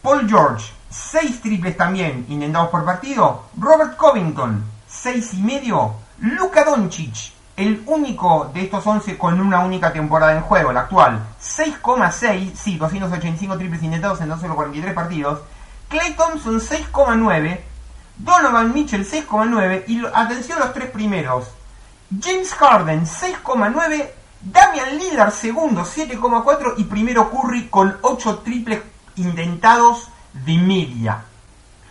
[0.00, 4.64] Paul George 6 triples también intentados por partido, Robert Covington.
[4.86, 7.32] 6 y medio, Luka Doncic.
[7.56, 12.76] El único de estos 11 con una única temporada en juego, la actual, 6,6, sí,
[12.78, 15.40] 285 triples intentados en 243 partidos.
[15.88, 17.60] Clay Thompson 6,9,
[18.16, 21.48] Donovan Mitchell 6,9 y atención a los tres primeros.
[22.22, 24.08] James Harden 6,9,
[24.40, 28.82] Damian Lillard segundo 7,4 y primero Curry con 8 triples
[29.16, 31.22] intentados de media.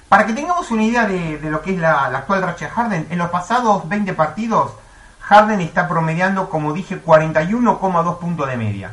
[0.09, 3.17] Para que tengamos una idea de, lo que es la, actual racha de Harden, en
[3.17, 4.71] los pasados 20 partidos
[5.21, 8.91] Harden está promediando, como dije, 41,2 puntos de media.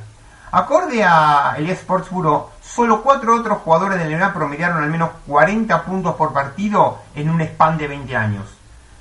[0.51, 5.85] Acorde a el Sports Bureau, solo cuatro otros jugadores de NBA promediaron al menos 40
[5.85, 8.47] puntos por partido en un span de 20 años.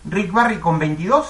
[0.06, 1.28] Rick Barry con 22,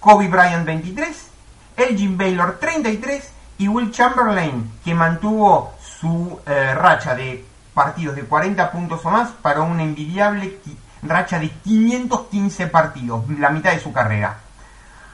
[0.00, 1.32] Kobe Bryant 23
[1.76, 8.70] Elgin Baylor 33 y Will Chamberlain, que mantuvo su eh, racha de partidos de 40
[8.70, 10.58] puntos o más para una envidiable
[11.02, 14.38] racha de 515 partidos, la mitad de su carrera.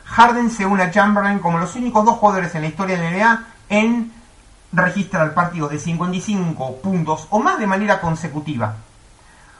[0.04, 3.16] Harden se une a Chamberlain como los únicos dos jugadores en la historia de la
[3.16, 4.12] NBA en
[4.72, 8.76] registrar partidos de 55 puntos o más de manera consecutiva.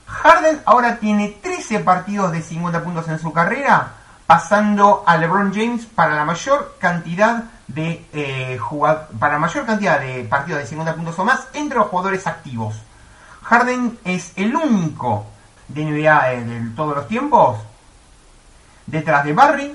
[0.06, 3.92] Harden ahora tiene 13 partidos de 50 puntos en su carrera,
[4.26, 8.58] pasando a LeBron James para la mayor cantidad de eh,
[9.18, 12.74] para mayor cantidad de partidos de 50 puntos o más entre los jugadores activos.
[13.48, 15.24] Harden es el único
[15.68, 17.58] de NBA de todos los tiempos
[18.84, 19.74] detrás de Barry,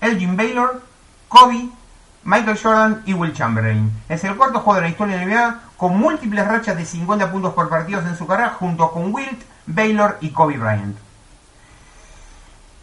[0.00, 0.82] Elgin Baylor,
[1.28, 1.68] Kobe,
[2.24, 3.92] Michael Jordan y Will Chamberlain.
[4.08, 7.54] Es el cuarto jugador de la historia de NBA con múltiples rachas de 50 puntos
[7.54, 10.96] por partidos en su carrera junto con Wilt, Baylor y Kobe Bryant.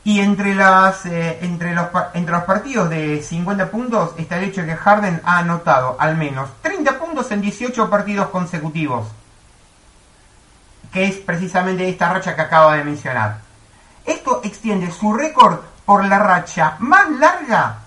[0.05, 4.61] Y entre, las, eh, entre, los, entre los partidos de 50 puntos está el hecho
[4.61, 9.07] de que Harden ha anotado al menos 30 puntos en 18 partidos consecutivos,
[10.91, 13.39] que es precisamente esta racha que acabo de mencionar.
[14.05, 17.77] Esto extiende su récord por la racha más larga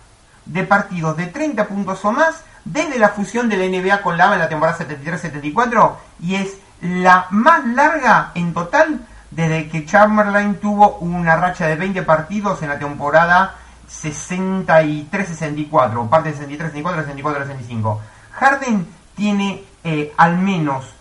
[0.45, 4.33] de partidos de 30 puntos o más desde la fusión de la NBA con la
[4.33, 10.97] en la temporada 73-74 y es la más larga en total desde que Chamberlain tuvo
[10.99, 13.57] una racha de 20 partidos en la temporada
[13.91, 17.99] 63-64, parte de 63-64, 64-65.
[18.33, 20.94] Harden tiene eh, al menos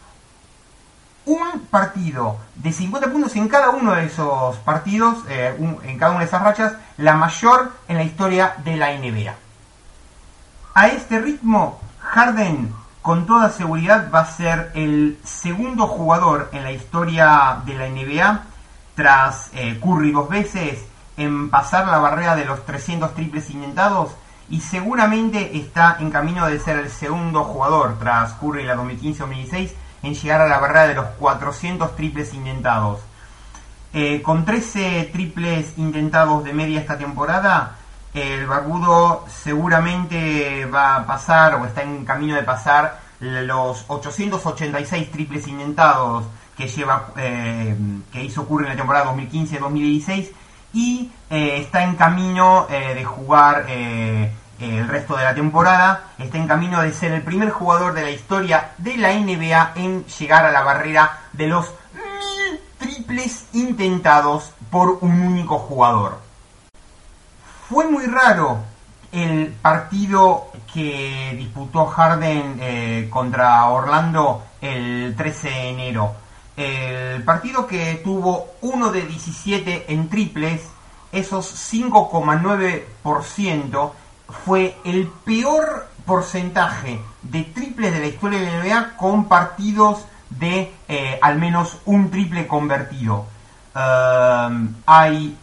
[1.25, 6.21] un partido de 50 puntos en cada uno de esos partidos, eh, en cada una
[6.21, 9.36] de esas rachas, la mayor en la historia de la NBA.
[10.73, 16.71] A este ritmo, Harden con toda seguridad va a ser el segundo jugador en la
[16.71, 18.43] historia de la NBA,
[18.95, 20.86] tras eh, Curry dos veces,
[21.17, 24.12] en pasar la barrera de los 300 triples intentados
[24.49, 29.71] y seguramente está en camino de ser el segundo jugador tras Curry la 2015-2016
[30.03, 32.99] en llegar a la barrera de los 400 triples intentados.
[33.93, 37.77] Eh, con 13 triples intentados de media esta temporada,
[38.13, 45.47] el Barbudo seguramente va a pasar o está en camino de pasar los 886 triples
[45.47, 46.25] intentados
[46.57, 47.75] que lleva eh,
[48.11, 50.31] que hizo Curry en la temporada 2015-2016
[50.73, 53.65] y eh, está en camino de jugar
[54.63, 58.12] el resto de la temporada, está en camino de ser el primer jugador de la
[58.12, 64.99] historia de la NBA en llegar a la barrera de los mil triples intentados por
[65.02, 66.19] un único jugador.
[67.69, 68.60] Fue muy raro
[69.12, 76.15] el partido que disputó Harden eh, contra Orlando el 13 de enero.
[76.58, 80.63] El partido que tuvo 1 de 17 en triples,
[81.12, 83.91] esos 5,9%
[84.45, 90.73] fue el peor porcentaje de triples de la historia de la NBA con partidos de
[90.87, 93.27] eh, al menos un triple convertido.
[93.75, 95.35] Um, hay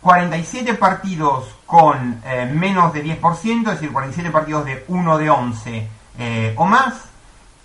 [0.00, 5.88] 47 partidos con eh, menos de 10%, es decir, 47 partidos de 1 de 11
[6.18, 6.94] eh, o más,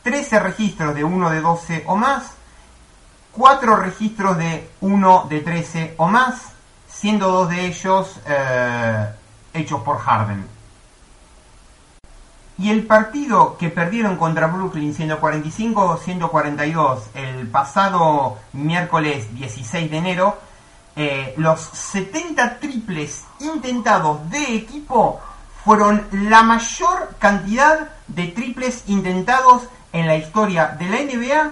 [0.04, 2.34] 13 registros de 1 de 12 o más,
[3.32, 6.54] 4 registros de 1 de 13 o más,
[6.88, 8.20] siendo dos de ellos
[9.56, 10.46] hechos por Harden.
[12.58, 20.38] Y el partido que perdieron contra Brooklyn 145-142 el pasado miércoles 16 de enero
[20.98, 25.20] eh, los 70 triples intentados de equipo
[25.66, 31.52] fueron la mayor cantidad de triples intentados en la historia de la NBA,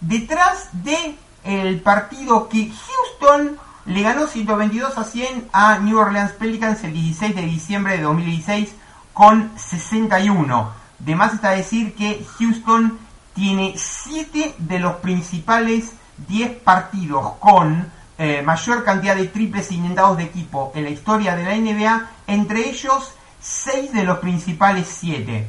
[0.00, 6.84] detrás de el partido que Houston le ganó 122 a 100 a New Orleans Pelicans
[6.84, 8.74] el 16 de diciembre de 2016
[9.12, 10.72] con 61.
[10.98, 12.98] De más está decir que Houston
[13.34, 15.92] tiene 7 de los principales
[16.28, 21.44] 10 partidos con eh, mayor cantidad de triples intentados de equipo en la historia de
[21.44, 25.46] la NBA, entre ellos 6 de los principales 7.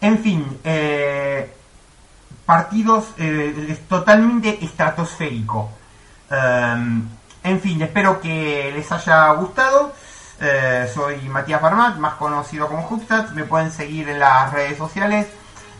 [0.00, 1.54] En fin, eh,
[2.44, 5.70] partidos eh, totalmente estratosférico.
[6.32, 9.92] En fin, espero que les haya gustado.
[10.94, 13.32] soy Matías Barmat, más conocido como Hubstats.
[13.32, 15.26] Me pueden seguir en las redes sociales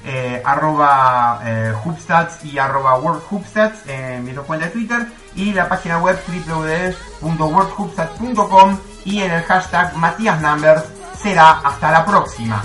[0.04, 5.98] eh, arroba eh, Hubstats y arroba WorldHubstats en mi cuenta de Twitter y la página
[5.98, 10.82] web www.worldhubstats.com y en el hashtag Matías Numbers
[11.16, 12.64] será hasta la próxima.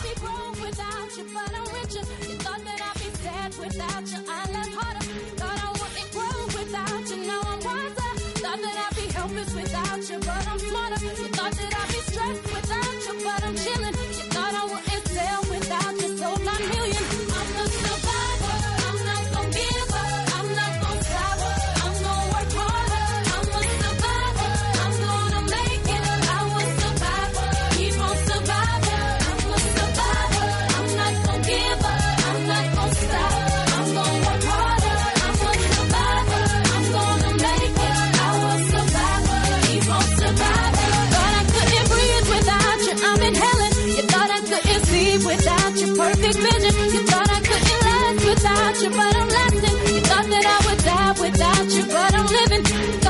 [52.64, 53.07] Thank you.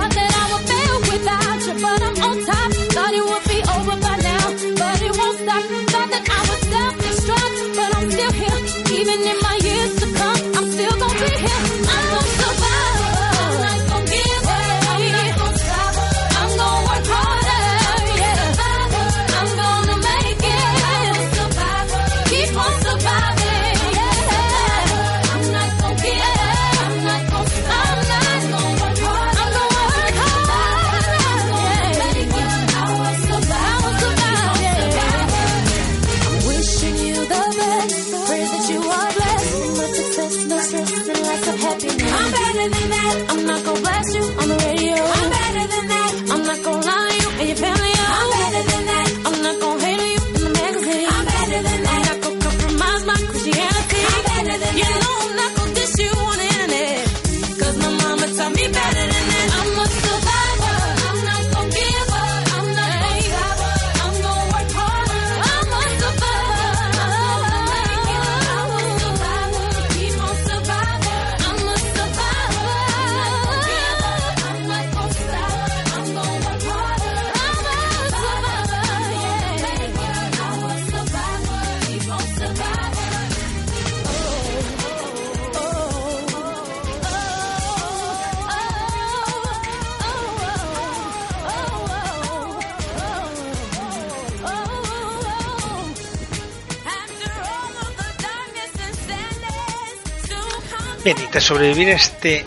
[101.08, 102.44] Bien, y tras sobrevivir a este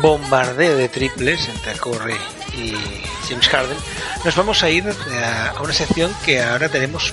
[0.00, 2.16] bombardeo de triples entre Curry
[2.54, 2.72] y
[3.28, 3.76] James Harden,
[4.24, 5.24] nos vamos a ir eh,
[5.54, 7.12] a una sección que ahora tenemos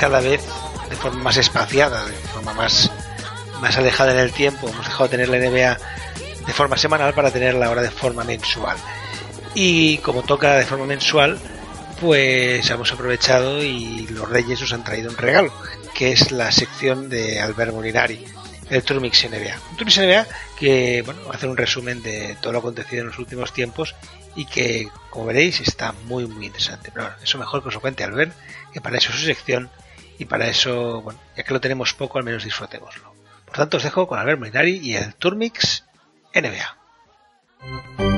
[0.00, 0.42] cada vez
[0.88, 2.90] de forma más espaciada, de forma más,
[3.60, 4.70] más alejada en el tiempo.
[4.70, 8.78] Hemos dejado de tener la NBA de forma semanal para tenerla ahora de forma mensual.
[9.54, 11.38] Y como toca de forma mensual,
[12.00, 15.52] pues hemos aprovechado y los Reyes nos han traído un regalo,
[15.94, 18.24] que es la sección de Albert Molinari,
[18.70, 19.58] el Turmix NBA.
[19.70, 20.26] Un Turmix NBA
[20.58, 23.94] que, bueno, va a hacer un resumen de todo lo acontecido en los últimos tiempos
[24.34, 26.90] y que, como veréis, está muy, muy interesante.
[26.92, 28.32] Pero bueno, eso mejor que os lo cuente Albert,
[28.72, 29.70] que para eso es su sección
[30.18, 33.14] y para eso, bueno, ya que lo tenemos poco, al menos disfrutémoslo.
[33.46, 35.84] Por tanto, os dejo con Albert Molinari y el Turmix
[36.34, 38.17] NBA.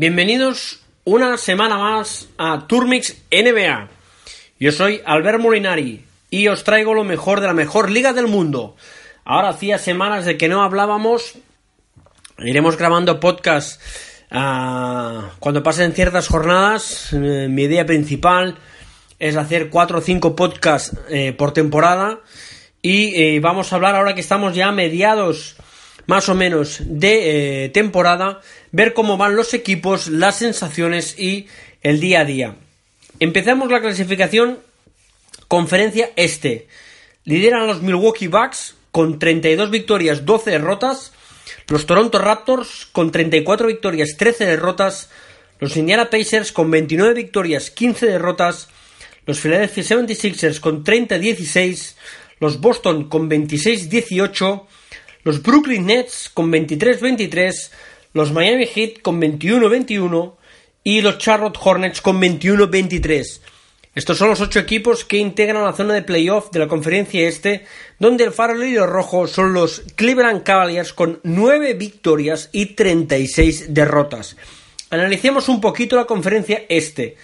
[0.00, 3.88] Bienvenidos una semana más a Turmix NBA.
[4.60, 8.76] Yo soy Albert Molinari y os traigo lo mejor de la mejor liga del mundo.
[9.24, 11.34] Ahora hacía semanas de que no hablábamos.
[12.38, 13.82] Iremos grabando podcast
[14.30, 17.12] ah, cuando pasen ciertas jornadas.
[17.12, 18.56] Eh, mi idea principal
[19.18, 22.20] es hacer 4 o 5 podcasts eh, por temporada.
[22.82, 25.56] Y eh, vamos a hablar ahora que estamos ya a mediados
[26.08, 28.40] más o menos de eh, temporada,
[28.72, 31.48] ver cómo van los equipos, las sensaciones y
[31.82, 32.56] el día a día.
[33.20, 34.58] Empezamos la clasificación
[35.48, 36.66] conferencia este.
[37.24, 41.12] Lideran los Milwaukee Bucks con 32 victorias, 12 derrotas.
[41.68, 45.10] Los Toronto Raptors con 34 victorias, 13 derrotas.
[45.60, 48.68] Los Indiana Pacers con 29 victorias, 15 derrotas.
[49.26, 51.96] Los Philadelphia 76ers con 30-16.
[52.40, 54.64] Los Boston con 26-18
[55.24, 57.70] los Brooklyn Nets con 23-23,
[58.14, 60.34] los Miami Heat con 21-21
[60.84, 63.40] y los Charlotte Hornets con 21-23.
[63.94, 67.66] Estos son los ocho equipos que integran la zona de playoff de la conferencia este,
[67.98, 74.36] donde el farolillo rojo son los Cleveland Cavaliers con 9 victorias y 36 derrotas.
[74.90, 77.16] Analicemos un poquito la conferencia este.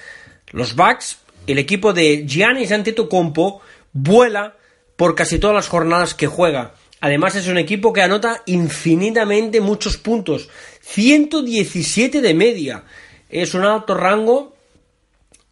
[0.50, 3.60] Los Bucks, el equipo de Giannis Antetokounmpo,
[3.92, 4.56] vuela
[4.96, 6.74] por casi todas las jornadas que juega.
[7.04, 10.48] Además es un equipo que anota infinitamente muchos puntos.
[10.80, 12.84] 117 de media.
[13.28, 14.54] Es un alto rango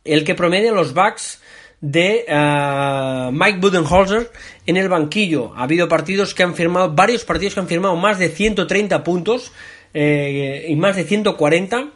[0.02, 1.42] el que promedia los backs
[1.82, 4.32] de uh, Mike Budenholzer
[4.64, 5.52] en el banquillo.
[5.54, 9.52] Ha habido partidos que han firmado, varios partidos que han firmado más de 130 puntos
[9.92, 11.90] eh, y más de 140.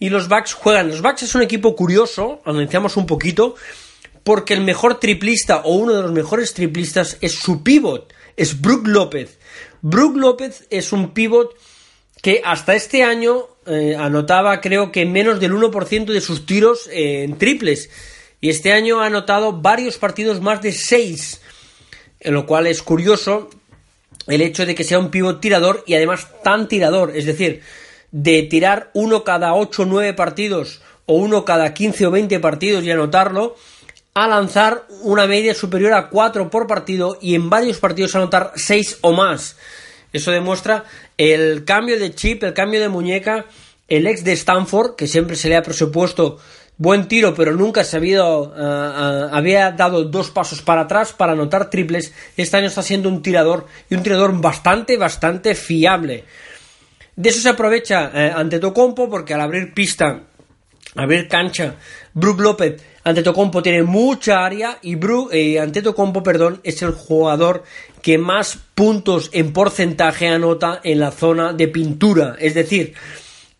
[0.00, 0.88] Y los backs juegan.
[0.88, 3.54] Los backs es un equipo curioso, analizamos un poquito,
[4.24, 8.86] porque el mejor triplista o uno de los mejores triplistas es su pivot es Brook
[8.86, 9.38] López.
[9.82, 11.56] Brook López es un pivot
[12.22, 17.24] que hasta este año eh, anotaba creo que menos del 1% de sus tiros eh,
[17.24, 17.90] en triples.
[18.40, 21.40] Y este año ha anotado varios partidos más de 6.
[22.20, 23.50] En lo cual es curioso
[24.26, 27.62] el hecho de que sea un pivot tirador y además tan tirador, es decir,
[28.10, 32.84] de tirar uno cada 8 o 9 partidos o uno cada 15 o 20 partidos
[32.84, 33.56] y anotarlo,
[34.16, 39.00] a lanzar una media superior a 4 por partido y en varios partidos anotar 6
[39.02, 39.58] o más.
[40.10, 40.84] Eso demuestra
[41.18, 43.44] el cambio de chip, el cambio de muñeca,
[43.88, 46.38] el ex de Stanford, que siempre se le ha presupuesto
[46.78, 51.68] buen tiro, pero nunca se había, uh, había dado dos pasos para atrás para anotar
[51.68, 52.14] triples.
[52.38, 56.24] Este año está siendo un tirador y un tirador bastante, bastante fiable.
[57.14, 60.22] De eso se aprovecha eh, ante Tocompo porque al abrir pista,
[60.94, 61.74] abrir cancha,
[62.14, 66.90] Brook López ante Tocompo tiene mucha área y Brook, eh, ante Tocompo, perdón, es el
[66.90, 67.62] jugador
[68.02, 72.94] que más puntos en porcentaje anota en la zona de pintura, es decir,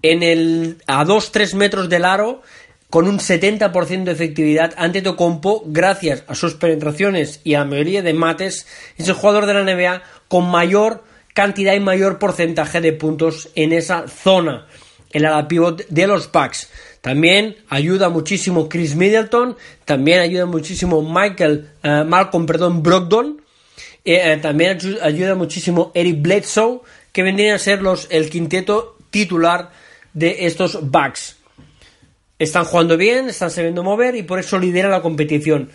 [0.02, 2.42] en el a 2-3 metros del aro
[2.90, 8.02] con un 70% de efectividad ante Tocompo, gracias a sus penetraciones y a la mayoría
[8.02, 8.66] de mates,
[8.96, 11.04] es el jugador de la NBA con mayor
[11.34, 14.66] cantidad y mayor porcentaje de puntos en esa zona,
[15.12, 16.68] en la pivot de los Bucks.
[17.06, 23.42] También ayuda muchísimo Chris Middleton, también ayuda muchísimo Michael, uh, Malcolm, perdón, Brogdon,
[24.04, 26.80] eh, eh, también ayuda muchísimo Eric Bledsoe,
[27.12, 29.70] que vendrían a ser los, el quinteto titular
[30.14, 31.36] de estos Bucks.
[32.40, 35.70] Están jugando bien, están sabiendo mover y por eso lidera la competición.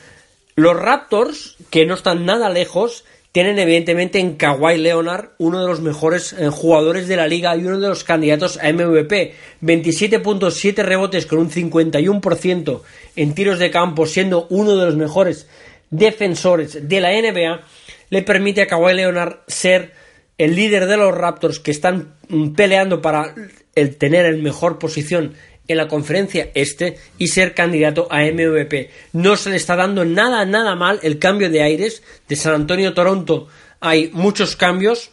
[0.56, 5.80] Los Raptors, que no están nada lejos, tienen evidentemente en Kawhi Leonard uno de los
[5.80, 9.34] mejores eh, jugadores de la liga y uno de los candidatos a MVP.
[9.62, 12.82] 27.7 rebotes con un 51%
[13.16, 15.48] en tiros de campo, siendo uno de los mejores
[15.90, 17.62] defensores de la NBA,
[18.10, 19.94] le permite a Kawhi Leonard ser
[20.38, 23.34] el líder de los Raptors que están mm, peleando para
[23.76, 25.36] el tener en mejor posición
[25.72, 28.90] en la conferencia este y ser candidato a MVP.
[29.14, 32.94] No se le está dando nada, nada mal el cambio de aires de San Antonio
[32.94, 33.48] Toronto.
[33.80, 35.10] Hay muchos cambios,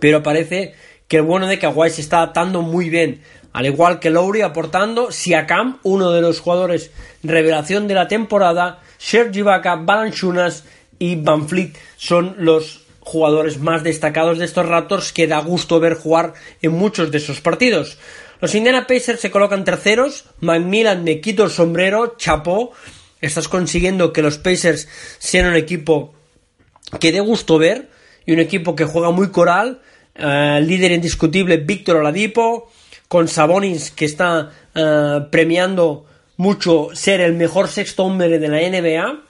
[0.00, 0.74] pero parece
[1.06, 3.22] que el bueno de Kawhi se está adaptando muy bien.
[3.52, 6.90] Al igual que Lowry aportando, Siakam, uno de los jugadores
[7.22, 10.64] revelación de la temporada, Sergi Ibaka, Balanchunas
[10.98, 15.94] y Van Fleet son los jugadores más destacados de estos Raptors que da gusto ver
[15.94, 17.98] jugar en muchos de esos partidos.
[18.40, 20.24] Los Indiana Pacers se colocan terceros.
[20.40, 22.14] Macmillan me quito el sombrero.
[22.16, 22.72] Chapó.
[23.20, 26.14] Estás consiguiendo que los Pacers sean un equipo
[27.00, 27.90] que dé gusto ver
[28.24, 29.80] y un equipo que juega muy coral.
[30.14, 32.70] Eh, líder indiscutible Víctor Oladipo.
[33.08, 36.04] Con Sabonis que está eh, premiando
[36.36, 39.28] mucho ser el mejor sexto hombre de la NBA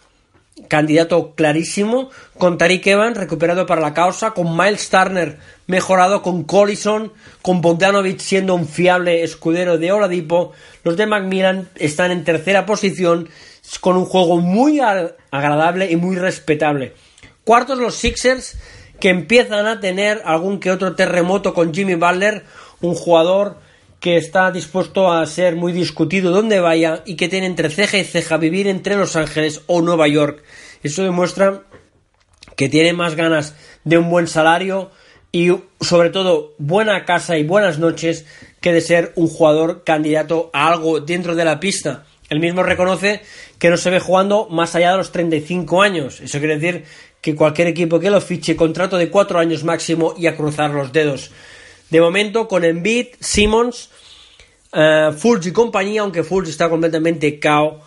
[0.67, 5.39] candidato clarísimo, con Tariq Evans recuperado para la causa, con Miles Turner
[5.69, 7.12] mejorado, con Collison,
[7.43, 10.53] con Bogdanovich siendo un fiable escudero de Oladipo.
[10.83, 13.29] Los de Macmillan están en tercera posición
[13.81, 16.95] con un juego muy agradable y muy respetable.
[17.45, 18.59] Cuartos los Sixers
[18.99, 22.45] que empiezan a tener algún que otro terremoto con Jimmy Butler,
[22.81, 23.59] un jugador
[24.01, 28.05] que está dispuesto a ser muy discutido donde vaya y que tiene entre ceja y
[28.05, 30.43] ceja vivir entre Los Ángeles o Nueva York.
[30.83, 31.64] Eso demuestra
[32.57, 33.55] que tiene más ganas
[33.85, 34.91] de un buen salario
[35.33, 35.51] y
[35.81, 38.24] sobre todo buena casa y buenas noches
[38.61, 42.05] que de ser un jugador candidato a algo dentro de la pista.
[42.29, 43.22] Él mismo reconoce
[43.59, 46.20] que no se ve jugando más allá de los 35 años.
[46.20, 46.85] Eso quiere decir
[47.20, 50.93] que cualquier equipo que lo fiche contrato de 4 años máximo y a cruzar los
[50.93, 51.31] dedos.
[51.91, 53.91] De momento, con Embiid, Simmons,
[54.72, 57.81] uh, y compañía, aunque Fultz está completamente cao,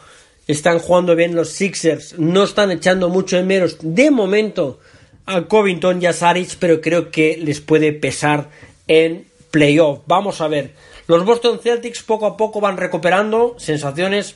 [0.48, 4.80] están jugando bien los Sixers, no están echando mucho de menos de momento
[5.26, 8.50] a Covington y a Saric, pero creo que les puede pesar
[8.88, 10.00] en playoff.
[10.08, 10.74] Vamos a ver.
[11.08, 14.36] Los Boston Celtics poco a poco van recuperando sensaciones,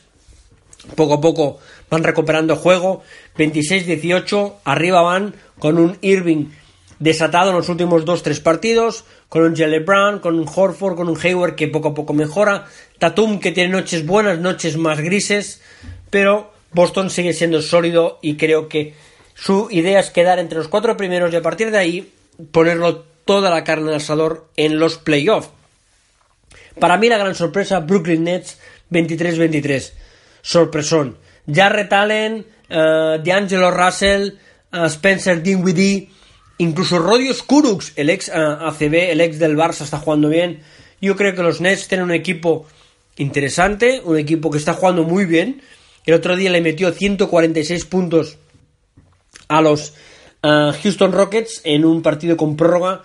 [0.96, 1.60] poco a poco
[1.90, 3.04] van recuperando juego.
[3.38, 6.48] 26-18, arriba van con un Irving
[7.00, 11.18] desatado en los últimos 2-3 partidos, con un Jelly Brown, con un Horford, con un
[11.22, 12.68] Hayward que poco a poco mejora,
[13.00, 15.62] Tatum que tiene noches buenas, noches más grises,
[16.10, 18.94] pero Boston sigue siendo sólido y creo que
[19.36, 22.14] su idea es quedar entre los cuatro primeros y a partir de ahí
[22.52, 25.50] ponerlo toda la carne al asador en los playoffs.
[26.80, 28.58] Para mí la gran sorpresa, Brooklyn Nets
[28.92, 29.92] 23-23.
[30.42, 31.18] Sorpresón.
[31.52, 34.34] Jarrett Allen, uh, D'Angelo Russell,
[34.74, 36.10] uh, Spencer Dinwiddie,
[36.58, 40.62] Incluso Rodios Kuruks, el ex ACB, el ex del Barça, está jugando bien.
[41.02, 42.66] Yo creo que los Nets tienen un equipo
[43.18, 45.62] interesante, un equipo que está jugando muy bien.
[46.06, 48.38] El otro día le metió 146 puntos
[49.48, 49.94] a los
[50.42, 53.04] Houston Rockets en un partido con prórroga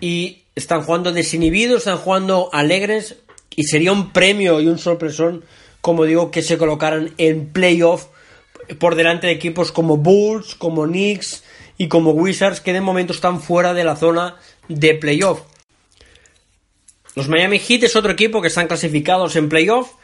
[0.00, 3.16] y están jugando desinhibidos, están jugando alegres
[3.56, 5.44] y sería un premio y un sorpresón,
[5.80, 8.06] como digo, que se colocaran en playoff
[8.78, 11.42] por delante de equipos como Bulls, como Knicks
[11.76, 14.36] y como Wizards que de momento están fuera de la zona
[14.68, 15.40] de playoff.
[17.16, 19.94] Los Miami Heat es otro equipo que están clasificados en playoff.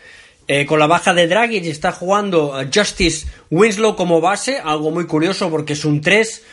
[0.48, 5.06] Eh, con la baja de Dragic está jugando eh, Justice Winslow como base, algo muy
[5.06, 6.44] curioso porque es un 3.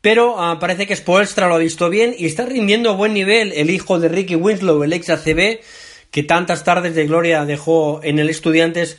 [0.00, 3.52] Pero ah, parece que Spoelstra lo ha visto bien y está rindiendo a buen nivel
[3.52, 5.60] el hijo de Ricky Winslow, el ex ACB,
[6.10, 8.98] que tantas tardes de gloria dejó en el Estudiantes.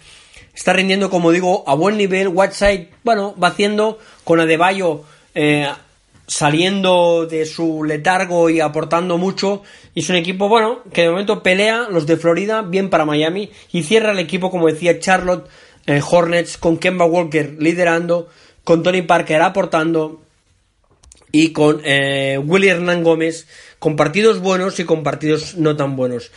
[0.53, 2.29] Está rindiendo, como digo, a buen nivel.
[2.29, 5.03] Whiteside, bueno, va haciendo con Adebayo
[5.35, 5.69] eh,
[6.27, 9.63] saliendo de su letargo y aportando mucho.
[9.93, 13.51] Y es un equipo, bueno, que de momento pelea los de Florida bien para Miami
[13.71, 15.47] y cierra el equipo, como decía Charlotte
[15.85, 18.29] eh, Hornets, con Kemba Walker liderando,
[18.63, 20.21] con Tony Parker aportando
[21.31, 23.47] y con eh, Willy Hernán Gómez
[23.79, 26.31] con partidos buenos y con partidos no tan buenos.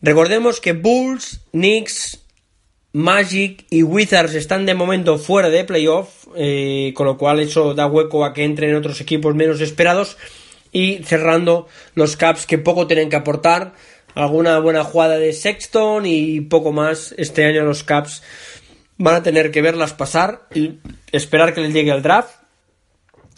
[0.00, 2.20] Recordemos que Bulls, Knicks,
[2.92, 7.86] Magic y Wizards están de momento fuera de playoff, eh, con lo cual eso da
[7.86, 10.16] hueco a que entren otros equipos menos esperados
[10.72, 13.74] y cerrando los Caps que poco tienen que aportar,
[14.14, 17.14] alguna buena jugada de Sexton y poco más.
[17.16, 18.22] Este año los Caps
[18.98, 20.78] van a tener que verlas pasar y
[21.12, 22.42] esperar que les llegue el draft,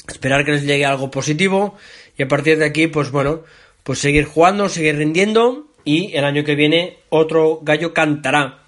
[0.09, 1.77] esperar que les llegue algo positivo
[2.17, 3.43] y a partir de aquí, pues bueno,
[3.83, 8.62] pues seguir jugando, seguir rindiendo y el año que viene otro gallo cantará.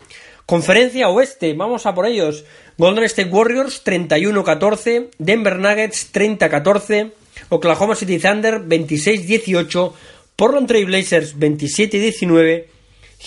[0.46, 2.44] Conferencia Oeste, vamos a por ellos.
[2.76, 7.12] Golden State Warriors 31-14, Denver Nuggets 30-14,
[7.48, 9.92] Oklahoma City Thunder 26-18,
[10.36, 12.66] Portland Trail Blazers 27-19,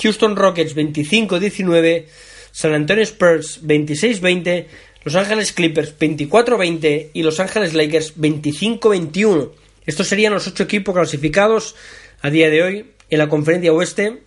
[0.03, 2.05] Houston Rockets 25-19,
[2.51, 4.68] San Antonio Spurs 26-20,
[5.03, 9.51] Los Ángeles Clippers 24-20 y Los Ángeles Lakers 25-21.
[9.88, 11.76] Estos serían los ocho equipos clasificados
[12.22, 14.26] a día de hoy en la conferencia oeste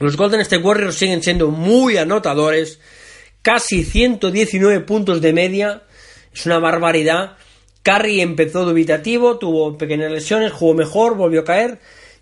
[0.00, 2.80] los Golden State Warriors siguen siendo muy anotadores,
[3.42, 5.82] casi 119 puntos de media,
[6.32, 7.36] es una barbaridad.
[7.82, 11.78] Curry empezó dubitativo, tuvo pequeñas lesiones, jugó mejor, volvió a caer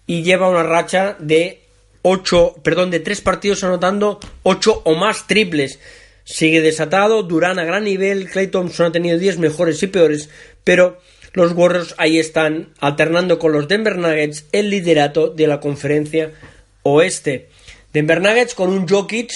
[0.06, 1.62] y lleva una racha de
[2.02, 5.78] 8, perdón, de 3 partidos anotando 8 o más triples.
[6.24, 10.28] Sigue desatado, Durán a gran nivel, Clay Thompson ha tenido 10 mejores y peores,
[10.62, 10.98] pero
[11.32, 16.32] los Warriors ahí están alternando con los Denver Nuggets el liderato de la conferencia
[16.82, 17.48] oeste.
[17.92, 19.30] Denver Nuggets con un Jokic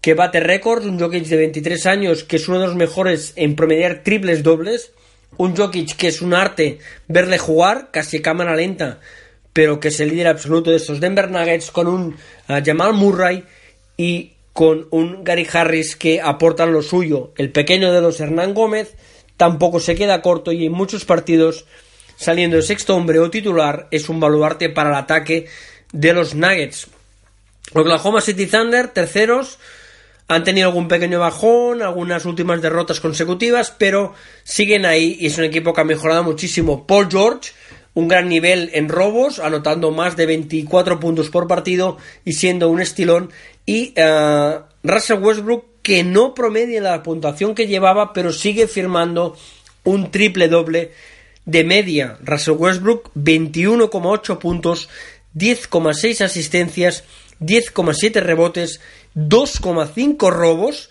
[0.00, 3.56] que bate récords, un Jokic de 23 años que es uno de los mejores en
[3.56, 4.92] promediar triples dobles,
[5.36, 6.78] un Jokic que es un arte
[7.08, 9.00] verle jugar, casi cámara lenta,
[9.52, 12.14] pero que es el líder absoluto de estos Denver Nuggets con un
[12.48, 13.44] uh, Jamal Murray
[13.96, 17.32] y con un Gary Harris que aportan lo suyo.
[17.36, 18.94] El pequeño de los Hernán Gómez
[19.36, 21.66] tampoco se queda corto y en muchos partidos
[22.16, 25.46] saliendo de sexto hombre o titular es un baluarte para el ataque
[25.92, 26.88] de los Nuggets.
[27.74, 29.58] Oklahoma City Thunder, terceros,
[30.28, 34.14] han tenido algún pequeño bajón, algunas últimas derrotas consecutivas, pero
[34.44, 36.86] siguen ahí y es un equipo que ha mejorado muchísimo.
[36.86, 37.52] Paul George,
[37.94, 42.80] un gran nivel en robos, anotando más de 24 puntos por partido y siendo un
[42.80, 43.30] estilón.
[43.64, 49.34] Y uh, Russell Westbrook, que no promedia la puntuación que llevaba, pero sigue firmando
[49.84, 50.92] un triple doble
[51.46, 52.18] de media.
[52.22, 54.90] Russell Westbrook, 21,8 puntos,
[55.38, 57.04] 10,6 asistencias
[57.40, 58.80] 10,7 rebotes,
[59.14, 60.90] 2,5 robos.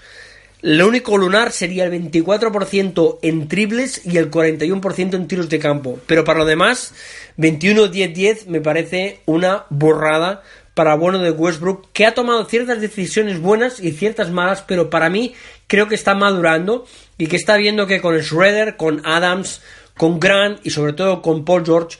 [0.62, 6.00] Lo único lunar sería el 24% en triples y el 41% en tiros de campo.
[6.08, 6.94] Pero para lo demás,
[7.38, 10.42] 21-10-10 me parece una borrada
[10.74, 15.10] para bueno de Westbrook, que ha tomado ciertas decisiones buenas y ciertas malas, pero para
[15.10, 15.34] mí
[15.66, 16.86] creo que está madurando
[17.18, 19.62] y que está viendo que con Schroeder, con Adams,
[19.96, 21.98] con Grant y sobre todo con Paul George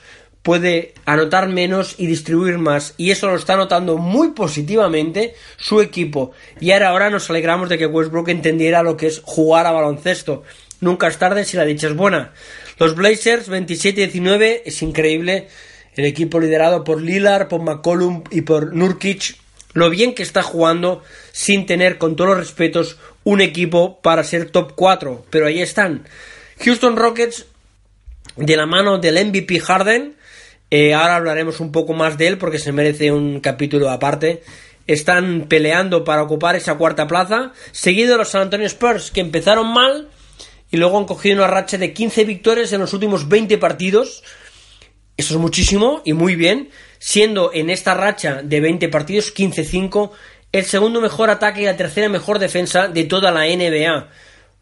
[0.48, 2.94] puede anotar menos y distribuir más.
[2.96, 6.32] Y eso lo está notando muy positivamente su equipo.
[6.58, 10.44] Y ahora, ahora nos alegramos de que Westbrook entendiera lo que es jugar a baloncesto.
[10.80, 12.32] Nunca es tarde si la dicha es buena.
[12.78, 15.48] Los Blazers 27-19 es increíble.
[15.94, 19.36] El equipo liderado por Lillard, por McCollum y por Nurkic.
[19.74, 24.50] Lo bien que está jugando sin tener, con todos los respetos, un equipo para ser
[24.50, 25.26] top 4.
[25.28, 26.06] Pero ahí están.
[26.64, 27.44] Houston Rockets
[28.38, 30.16] de la mano del MVP Harden
[30.70, 34.42] eh, ahora hablaremos un poco más de él porque se merece un capítulo aparte.
[34.86, 39.72] Están peleando para ocupar esa cuarta plaza, seguido de los San Antonio Spurs, que empezaron
[39.72, 40.08] mal
[40.70, 44.22] y luego han cogido una racha de 15 victorias en los últimos 20 partidos.
[45.16, 50.10] Eso es muchísimo y muy bien, siendo en esta racha de 20 partidos 15-5
[50.52, 54.08] el segundo mejor ataque y la tercera mejor defensa de toda la NBA.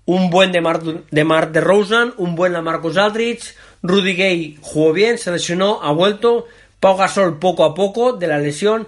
[0.06, 3.54] Un buen de Mar de, Mar de Rosen, un buen Marcus Aldridge,
[3.86, 6.46] Rudy Gay jugó bien, se lesionó, ha vuelto.
[6.80, 8.86] Pau Gasol poco a poco de la lesión.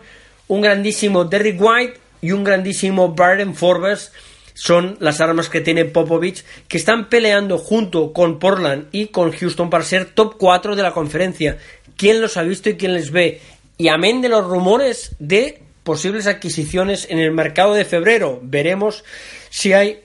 [0.49, 4.13] Un grandísimo Derrick White y un grandísimo Barden Forbes
[4.55, 9.71] son las armas que tiene Popovich, que están peleando junto con Portland y con Houston
[9.71, 11.59] para ser top 4 de la conferencia.
[11.97, 13.41] ¿Quién los ha visto y quién les ve?
[13.77, 19.05] Y amén de los rumores de posibles adquisiciones en el mercado de febrero, veremos
[19.49, 20.01] si hay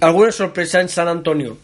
[0.00, 1.58] alguna sorpresa en San Antonio.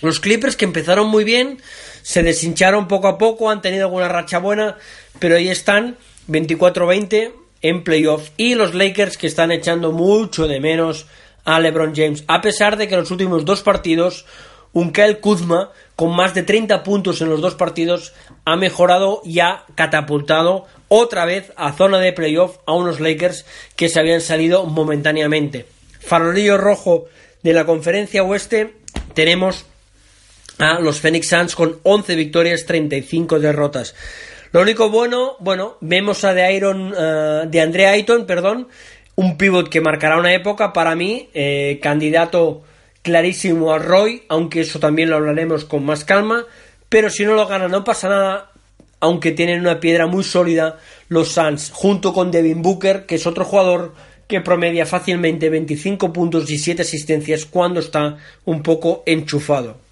[0.00, 1.60] Los Clippers que empezaron muy bien,
[2.02, 4.76] se deshincharon poco a poco, han tenido alguna racha buena,
[5.18, 5.96] pero ahí están
[6.28, 7.32] 24-20
[7.62, 8.30] en playoff.
[8.36, 11.06] Y los Lakers que están echando mucho de menos
[11.44, 14.26] a LeBron James, a pesar de que en los últimos dos partidos
[14.72, 18.12] un Kyle Kuzma con más de 30 puntos en los dos partidos
[18.44, 23.46] ha mejorado y ha catapultado otra vez a zona de playoff a unos Lakers
[23.76, 25.66] que se habían salido momentáneamente.
[26.00, 27.06] Farolillo rojo
[27.42, 28.74] de la conferencia oeste
[29.14, 29.64] tenemos
[30.58, 33.94] a los Phoenix Suns con 11 victorias, 35 derrotas.
[34.52, 38.68] Lo único bueno, bueno, vemos a de Iron, eh, de Andre Ayton, perdón,
[39.14, 42.62] un pivot que marcará una época para mí, eh, candidato
[43.02, 46.44] clarísimo a Roy, aunque eso también lo hablaremos con más calma,
[46.88, 48.52] pero si no lo gana no pasa nada,
[49.00, 50.78] aunque tienen una piedra muy sólida
[51.08, 53.94] los Suns, junto con Devin Booker, que es otro jugador
[54.26, 59.87] que promedia fácilmente 25 puntos y 7 asistencias cuando está un poco enchufado.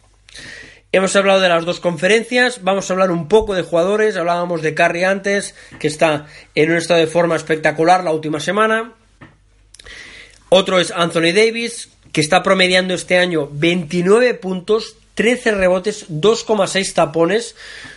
[0.93, 4.75] Hemos hablado de las dos conferencias, vamos a hablar un poco de jugadores, hablábamos de
[4.75, 8.93] Curry antes, que está en un estado de forma espectacular la última semana.
[10.49, 17.57] Otro es Anthony Davis, que está promediando este año 29 puntos, 13 rebotes, 2,6 tapones,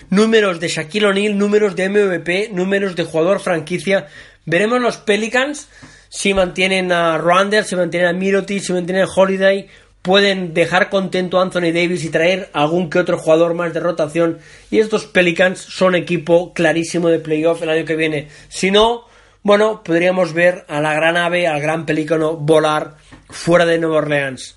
[0.10, 4.08] números de Shaquille O'Neal, números de MVP, números de jugador franquicia.
[4.46, 5.70] Veremos los Pelicans
[6.10, 9.70] si mantienen a Randall, si mantienen a Miroti, si mantienen a Holiday,
[10.02, 14.40] pueden dejar contento a Anthony Davis y traer algún que otro jugador más de rotación.
[14.72, 18.28] Y estos Pelicans son equipo clarísimo de playoff el año que viene.
[18.48, 19.06] Si no,
[19.44, 22.96] bueno, podríamos ver a la gran ave, al gran pelícano volar
[23.30, 24.56] fuera de Nueva Orleans.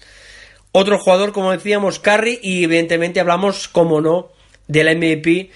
[0.72, 4.30] Otro jugador, como decíamos, Curry, y evidentemente hablamos, como no,
[4.68, 5.50] del MVP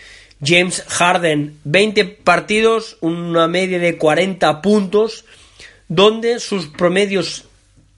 [0.45, 1.59] James Harden.
[1.65, 5.25] 20 partidos, una media de 40 puntos,
[5.89, 7.45] donde sus promedios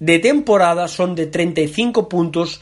[0.01, 2.61] de temporada son de 35 puntos,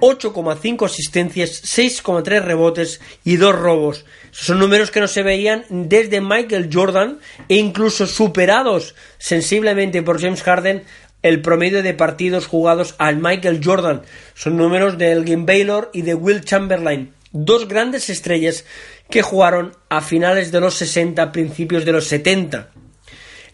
[0.00, 4.04] 8,5 asistencias, 6,3 rebotes y 2 robos.
[4.30, 7.18] Son números que no se veían desde Michael Jordan
[7.48, 10.84] e incluso superados sensiblemente por James Harden
[11.22, 14.02] el promedio de partidos jugados al Michael Jordan.
[14.34, 18.64] Son números de Elgin Baylor y de Will Chamberlain, dos grandes estrellas
[19.10, 22.70] que jugaron a finales de los 60, principios de los 70.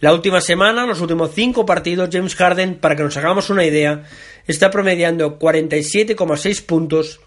[0.03, 4.03] La última semana, los últimos cinco partidos, James Harden, para que nos hagamos una idea,
[4.49, 7.21] está promediando 47,6 puntos,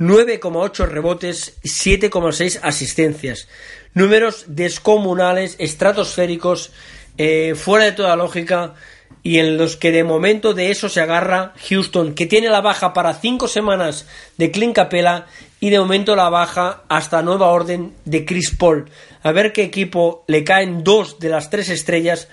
[0.00, 3.46] 9,8 rebotes y 7,6 asistencias.
[3.94, 6.72] Números descomunales, estratosféricos,
[7.16, 8.74] eh, fuera de toda lógica
[9.22, 12.92] y en los que de momento de eso se agarra Houston, que tiene la baja
[12.92, 14.06] para cinco semanas
[14.36, 15.26] de Clint Capella
[15.60, 18.90] y de momento la baja hasta nueva orden de Chris Paul.
[19.22, 22.28] A ver qué equipo le caen dos de las tres estrellas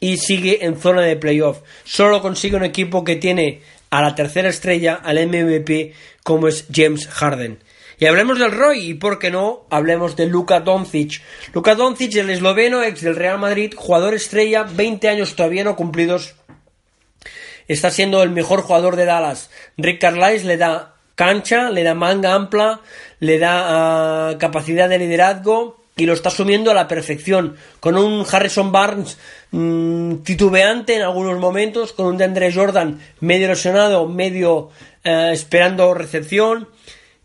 [0.00, 1.60] y sigue en zona de playoff.
[1.84, 7.06] Solo consigue un equipo que tiene a la tercera estrella, al MVP, como es James
[7.08, 7.58] Harden.
[7.98, 11.20] Y hablemos del Roy, y por qué no, hablemos de Luka Doncic.
[11.52, 16.34] Luka Doncic, el esloveno, ex del Real Madrid, jugador estrella, 20 años todavía no cumplidos,
[17.68, 19.50] está siendo el mejor jugador de Dallas.
[19.76, 22.80] Rick Carlisle le da cancha, le da manga amplia,
[23.18, 28.24] le da ah, capacidad de liderazgo y lo está asumiendo a la perfección, con un
[28.28, 29.18] Harrison Barnes
[29.50, 34.70] mm, titubeante en algunos momentos, con un DeAndre Jordan medio erosionado, medio
[35.04, 36.68] eh, esperando recepción,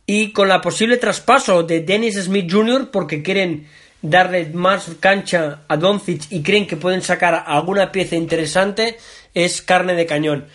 [0.05, 2.91] y con la posible traspaso de Dennis Smith Jr.
[2.91, 3.65] porque quieren
[4.01, 8.97] darle más cancha a Doncic y creen que pueden sacar alguna pieza interesante,
[9.33, 10.47] es carne de cañón.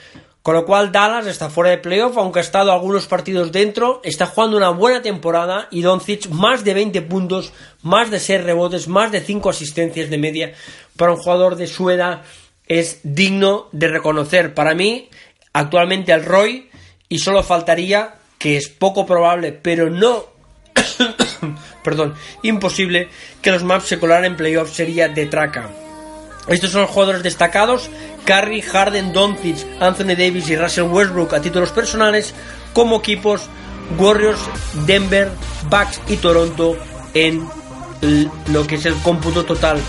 [0.43, 4.27] Con lo cual Dallas está fuera de playoff, aunque ha estado algunos partidos dentro, está
[4.27, 9.13] jugando una buena temporada y Doncic más de 20 puntos, más de 6 rebotes, más
[9.13, 10.55] de 5 asistencias de media
[10.97, 12.23] para un jugador de su edad
[12.67, 14.55] es digno de reconocer.
[14.55, 15.11] Para mí,
[15.53, 16.71] actualmente el Roy
[17.09, 20.31] y solo faltaría que es poco probable, pero no
[21.85, 23.09] perdón, imposible
[23.43, 25.69] que los Maps se colaran en playoff sería de traca.
[26.51, 27.89] Estos son los jugadores destacados,
[28.25, 32.35] Curry, Harden, Doncic, Anthony Davis y Russell Westbrook a títulos personales,
[32.73, 33.43] como equipos
[33.99, 34.41] Warriors,
[34.85, 35.31] Denver,
[35.69, 36.77] Bucks y Toronto
[37.15, 37.49] en
[38.49, 39.81] lo que es el cómputo total.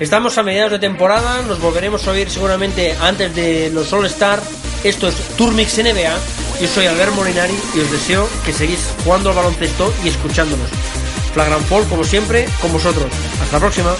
[0.00, 4.40] Estamos a mediados de temporada, nos volveremos a oír seguramente antes de los All-Star.
[4.84, 6.16] Esto es Turmix NBA.
[6.60, 10.68] Yo soy Albert Molinari y os deseo que seguís jugando al baloncesto y escuchándonos.
[11.34, 13.06] Flagrant Fall, como siempre, con vosotros.
[13.42, 13.94] Hasta la próxima.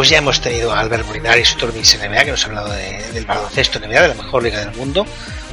[0.00, 2.70] Pues ya hemos tenido a Albert Molinari y su Turbis NBA, que nos ha hablado
[2.72, 5.04] de- del baloncesto NBA, de la mejor liga del mundo.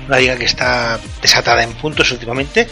[0.07, 2.65] Una liga que está desatada en puntos últimamente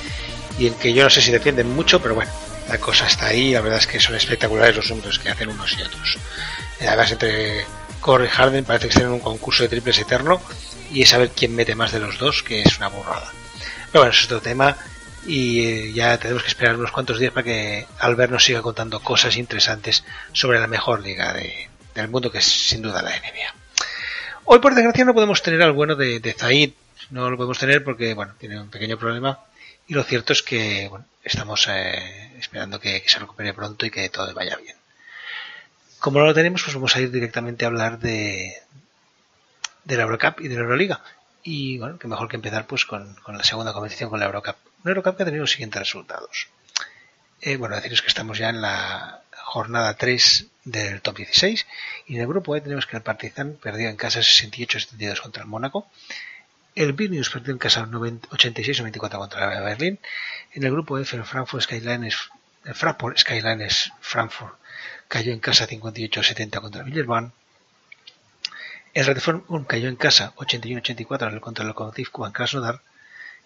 [0.57, 2.32] y en que yo no sé si defienden mucho, pero bueno,
[2.69, 3.51] la cosa está ahí.
[3.51, 6.17] La verdad es que son espectaculares los números que hacen unos y otros.
[6.80, 7.65] Eh, Además, entre
[7.99, 10.41] Corey y Harden parece que están en un concurso de triples eterno
[10.93, 13.34] y es saber quién mete más de los dos, que es una burrada.
[13.91, 14.78] Pero bueno, eso es otro tema
[15.26, 18.99] y eh, ya tenemos que esperar unos cuantos días para que Albert nos siga contando
[19.01, 20.03] cosas interesantes
[20.34, 23.53] sobre la mejor liga de- del mundo, que es sin duda la NBA.
[24.45, 26.73] Hoy, por desgracia, no podemos tener al bueno de, Zaid,
[27.09, 29.39] no lo podemos tener porque, bueno, tiene un pequeño problema
[29.88, 33.91] y lo cierto es que, bueno, estamos eh, esperando que, que se recupere pronto y
[33.91, 34.76] que todo vaya bien.
[35.99, 38.53] Como no lo tenemos, pues vamos a ir directamente a hablar de,
[39.84, 41.01] de la Eurocup y de la Euroliga.
[41.41, 44.55] Y bueno, que mejor que empezar pues con, con la segunda competición, con la Eurocup.
[44.86, 46.47] Que ha tenido los siguientes resultados.
[47.41, 51.65] Eh, bueno, deciros que estamos ya en la jornada 3 del top 16
[52.05, 55.49] y en el grupo E tenemos que el Partizan perdió en casa 68-72 contra el
[55.49, 55.88] Mónaco.
[56.75, 59.99] El Vilnius perdió en casa 90 86-94 contra el Berlín.
[60.53, 62.29] En el grupo F el Frankfurt Skylines,
[62.65, 64.53] el Skylines Frankfurt
[65.07, 67.33] cayó en casa 58-70 contra el Villerban.
[68.93, 72.81] El Ulm cayó en casa 81-84 contra el Lokomotiv Kuban Krasnodar.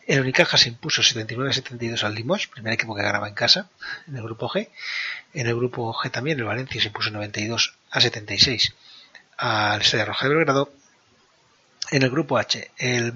[0.09, 3.69] El Unicaja se impuso 79-72 al Limoges, primer equipo que ganaba en casa
[4.07, 4.67] en el grupo G.
[5.35, 8.73] En el grupo G también el Valencia se impuso 92 a 76
[9.37, 10.73] al Estrella Roja de Belgrado.
[11.91, 13.13] En el grupo H el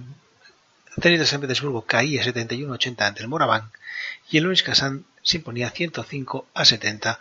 [1.01, 3.71] Zenit de San Petersburgo caía 71-80 ante el Moraván
[4.29, 7.19] y el Luis Kazán se imponía 105 a 70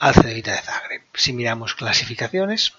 [0.00, 1.02] al Cedevita de Zagreb.
[1.14, 2.72] Si miramos clasificaciones,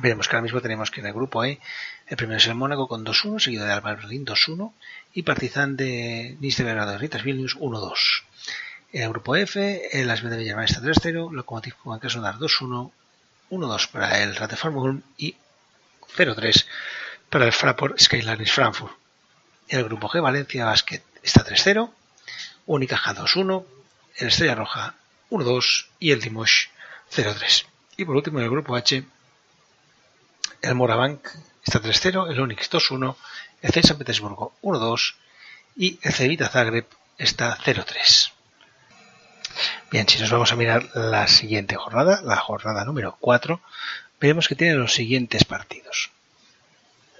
[0.00, 1.60] veremos que ahora mismo tenemos que en el grupo E
[2.06, 4.72] el primero es el Mónaco con 2-1, seguido de Alba Berlín 2-1
[5.14, 8.22] y Partizan de Nice de Belgrado de Vilnius 1-2.
[8.92, 12.92] En el grupo F, el Asbel de Villarreal está 3-0, Lokomotiv Kuban Krasnodar 2-1,
[13.50, 15.36] 1-2 para el Rateform Ulm y
[16.16, 16.66] 0-3
[17.30, 18.92] para el Fraport Skylines Frankfurt.
[19.68, 21.90] En el grupo G, Valencia Basket está 3-0,
[22.66, 23.64] Unicaja 2-1,
[24.16, 24.94] el Estrella Roja
[25.30, 26.68] 1-2 y el Limoges
[27.12, 27.66] 0-3.
[27.96, 29.04] Y por último en el grupo H,
[30.62, 31.26] el Morabank
[31.64, 33.16] está 3-0, el Onyx 2-1,
[33.62, 35.14] el Zenit San Petersburgo 1-2
[35.76, 36.86] y el Cevita Zagreb
[37.18, 38.32] está 0-3.
[39.90, 43.60] Bien, si nos vamos a mirar la siguiente jornada, la jornada número 4,
[44.20, 46.10] veremos que tiene los siguientes partidos.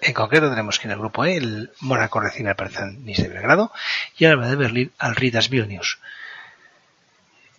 [0.01, 3.73] En concreto tenemos que en el grupo E el Mónaco recibe al Partizan de Belgrado
[4.19, 5.99] y el Alba de Berlín al Ritas Vilnius.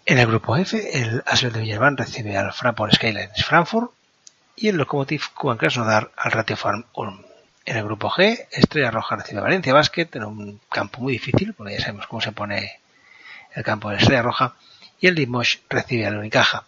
[0.05, 3.91] En el grupo F el Asbel de Villarban recibe al Fraport Skylines Frankfurt
[4.56, 7.24] y el Lokomotiv Kuban Krasnodar al Ratio Farm Ulm.
[7.66, 11.74] En el grupo G, Estrella Roja recibe Valencia Basket en un campo muy difícil, porque
[11.74, 12.80] ya sabemos cómo se pone
[13.53, 14.56] el campo de Estrella Roja,
[14.99, 16.66] y el Limoges recibe al Unicaja.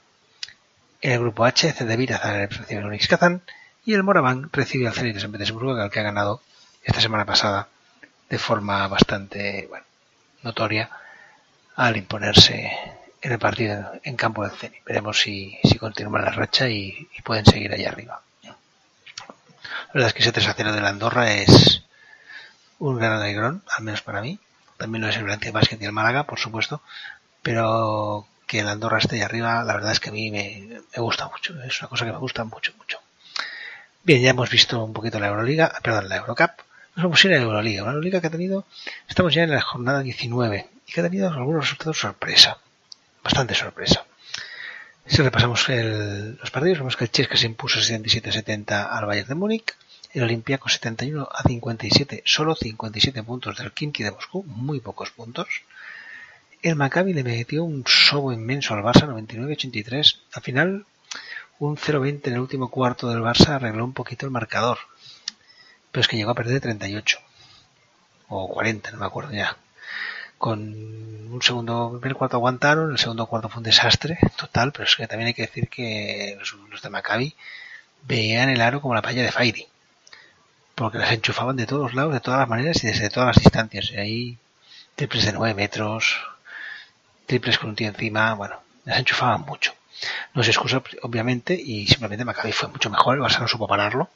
[1.02, 3.42] En el grupo H, Cedevita Zagreb recibe al Unix Kazan
[3.86, 6.42] y el Moraván recibe al Zenit de San Petersburgo, al que ha ganado
[6.84, 7.68] esta semana pasada
[8.30, 9.86] de forma bastante bueno,
[10.44, 10.90] notoria
[11.76, 14.84] al imponerse en el partido en campo del Zenit.
[14.86, 18.22] Veremos si, si continúa la racha y, pueden seguir allá arriba.
[18.44, 21.84] La verdad es que ese 3 a 0 de la Andorra es
[22.80, 24.40] un gran alegrón, al menos para mí.
[24.78, 26.82] También lo es el Valencia Basket y el Málaga, por supuesto.
[27.42, 31.02] Pero que el Andorra esté ahí arriba, la verdad es que a mí me, me
[31.02, 31.62] gusta mucho.
[31.64, 33.00] Es una cosa que me gusta mucho, mucho.
[34.04, 36.52] Bien, ya hemos visto un poquito la Euroliga, perdón, la Eurocup.
[36.96, 38.66] Nos vamos a ir a la Euroliga, una Euroliga que ha tenido,
[39.08, 42.58] estamos ya en la jornada 19 y que ha tenido algunos resultados sorpresa,
[43.28, 44.06] bastante sorpresa.
[45.06, 49.36] Si repasamos el, los partidos, vemos que el Chesca se impuso 77-70 al Bayern de
[49.36, 49.76] Múnich,
[50.14, 55.48] el Olympiacos 71 a 57, solo 57 puntos del Kimki de Moscú, muy pocos puntos.
[56.62, 60.20] El Maccabi le metió un sobo inmenso al Barça 99-83.
[60.32, 60.86] Al final,
[61.60, 64.78] un 0-20 en el último cuarto del Barça arregló un poquito el marcador.
[65.92, 67.20] Pero es que llegó a perder 38.
[68.30, 69.58] O 40, no me acuerdo ya.
[70.38, 70.62] Con
[71.32, 74.96] un segundo, el primer cuarto aguantaron, el segundo cuarto fue un desastre total, pero es
[74.96, 77.36] que también hay que decir que los, los de Maccabi
[78.04, 79.68] veían el aro como la palla de Fairy.
[80.76, 83.92] Porque las enchufaban de todos lados, de todas las maneras y desde todas las distancias.
[83.92, 84.38] Y ahí
[84.96, 86.20] triples de 9 metros,
[87.26, 89.74] triples con un tío encima, bueno, las enchufaban mucho.
[90.34, 94.10] No se excusa, obviamente, y simplemente Maccabi fue mucho mejor, el Barça no supo pararlo,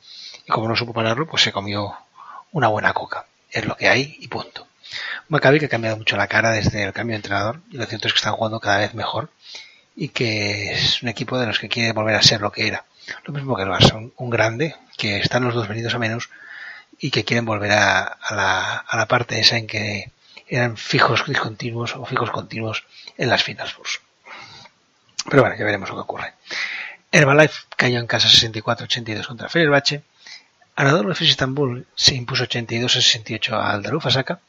[0.46, 1.96] y como no supo pararlo, pues se comió
[2.52, 3.26] una buena coca.
[3.50, 4.68] Es lo que hay y punto.
[5.32, 8.10] Maccabi que ha cambiado mucho la cara desde el cambio de entrenador, y lo cierto
[8.10, 9.30] es que están jugando cada vez mejor,
[9.96, 12.84] y que es un equipo de los que quiere volver a ser lo que era.
[13.24, 16.30] Lo mismo que el Barça, un, grande, que están los dos venidos a menos,
[17.00, 20.12] y que quieren volver a, la, a la parte esa en que
[20.50, 22.84] eran fijos discontinuos o fijos continuos
[23.18, 24.02] en las Final Fours.
[25.30, 26.34] Pero bueno, ya veremos lo que ocurre.
[27.10, 30.04] Herbalife cayó en casa 64-82 contra Fenerbahce.
[30.76, 34.42] Anadolu Efes Istanbul se impuso 82-68 al Darufasaka.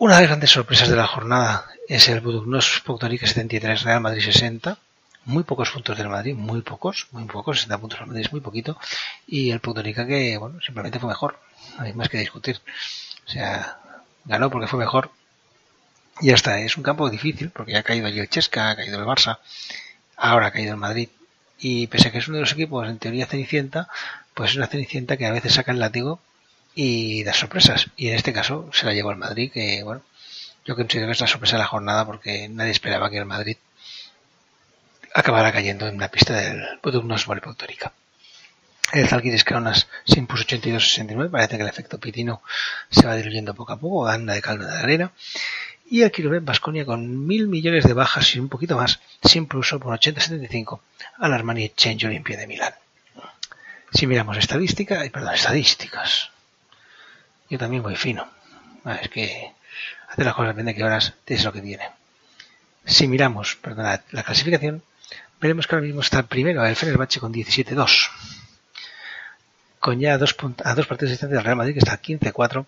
[0.00, 4.22] Una de las grandes sorpresas de la jornada es el Budugnos Podgorica 73 Real Madrid
[4.22, 4.78] 60.
[5.26, 8.40] Muy pocos puntos del Madrid, muy pocos, muy pocos, 60 puntos del Madrid es muy
[8.40, 8.78] poquito.
[9.26, 11.38] Y el Podgorica que, bueno, simplemente fue mejor.
[11.76, 12.62] No hay más que discutir.
[13.26, 13.78] O sea,
[14.24, 15.10] ganó porque fue mejor.
[16.22, 18.76] Y ya está, es un campo difícil porque ya ha caído allí el Chesca, ha
[18.76, 19.40] caído el Barça,
[20.16, 21.10] ahora ha caído el Madrid.
[21.58, 23.86] Y pese a que es uno de los equipos en teoría cenicienta,
[24.32, 26.20] pues es una cenicienta que a veces saca el látigo
[26.82, 27.88] y da sorpresas.
[27.94, 30.02] Y en este caso se la llevó el Madrid, que bueno,
[30.64, 33.58] yo considero que es la sorpresa de la jornada porque nadie esperaba que el Madrid
[35.14, 37.92] acabara cayendo en la pista del Budugnos Volipautórica.
[38.92, 42.42] El Zalgiris Kaunas se impuso 82-69, parece que el efecto pitino
[42.90, 45.12] se va diluyendo poco a poco, gana de caldo de arena.
[45.90, 49.78] Y el Kiribet Basconia con mil millones de bajas y un poquito más, se impuso
[49.78, 50.80] por 80-75
[51.18, 52.74] al Armani Exchange Olimpia de Milán.
[53.92, 56.29] Si miramos estadística, perdón, estadísticas,
[57.50, 58.26] yo también voy fino.
[58.84, 59.52] Ah, es que
[60.08, 61.90] hacer las cosas depende de qué horas es lo que tiene.
[62.86, 64.82] Si miramos, perdón, la clasificación,
[65.40, 68.08] veremos que ahora mismo está primero el Fenerbahce con 17-2
[69.80, 72.66] con ya dos a dos partidos distantes del Real Madrid, que está 15-4,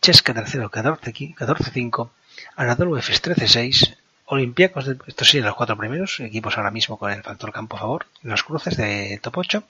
[0.00, 2.10] Chesca tercero 14-5,
[2.56, 3.96] Anadolu Efes 13-6,
[4.26, 8.06] Olympiacos, estos sí, los cuatro primeros equipos ahora mismo con el factor campo a favor,
[8.22, 9.64] los cruces de top 8.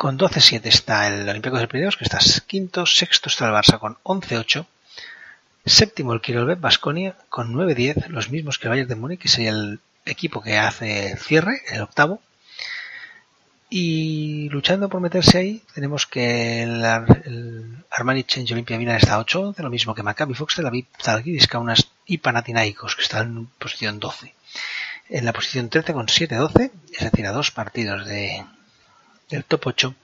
[0.00, 3.98] Con 12-7 está el Olympiacos de Pirineos, que está quinto, sexto está el Barça con
[4.02, 4.64] 11-8,
[5.66, 9.50] séptimo el Kirolbet Basconia con 9-10, los mismos que el Bayern de Múnich, que sería
[9.50, 12.22] el equipo que hace cierre, el octavo,
[13.68, 16.82] y luchando por meterse ahí, tenemos que el,
[17.26, 20.86] el Armani Change Olympia Milán está a 8 lo mismo que Maccabi Fox, Tel Aviv,
[20.98, 24.34] Zalgiris Kaunas y Panathinaikos, que están en posición 12.
[25.10, 28.46] En la posición 13 con 7-12, es decir, a dos partidos de,
[29.30, 29.94] del top 8,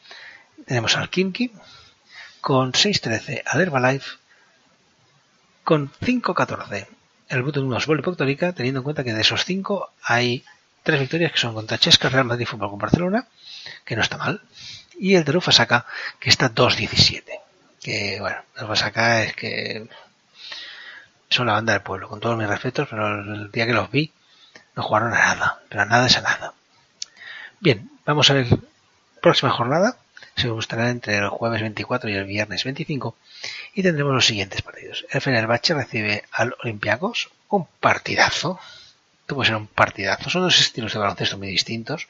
[0.66, 1.52] tenemos al Kimki
[2.40, 4.16] con 6-13, al Herbalife
[5.64, 6.86] con 5-14.
[7.28, 10.44] El Buton 1 Volley teniendo en cuenta que de esos 5 hay
[10.84, 13.26] tres victorias que son contra Chesca, Real Madrid Fútbol con Barcelona,
[13.84, 14.40] que no está mal,
[14.96, 15.86] y el de Rufasaka,
[16.20, 17.24] que está 2-17.
[17.82, 19.88] Que bueno, el Rufasaka es que
[21.28, 24.12] son la banda del pueblo, con todos mis respetos, pero el día que los vi
[24.76, 26.54] no jugaron a nada, pero a nada es a nada.
[27.58, 28.46] Bien, vamos a ver
[29.26, 29.96] próxima jornada,
[30.36, 33.16] se gustará entre el jueves 24 y el viernes 25
[33.74, 35.04] y tendremos los siguientes partidos.
[35.10, 38.60] El Fenerbahce recibe al Olympiacos, un partidazo,
[39.26, 40.30] tuvo que ser un partidazo.
[40.30, 42.06] Son dos estilos de baloncesto muy distintos,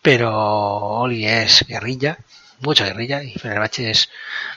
[0.00, 2.16] pero Oli es guerrilla,
[2.60, 4.08] mucha guerrilla, y Fenerbahce es,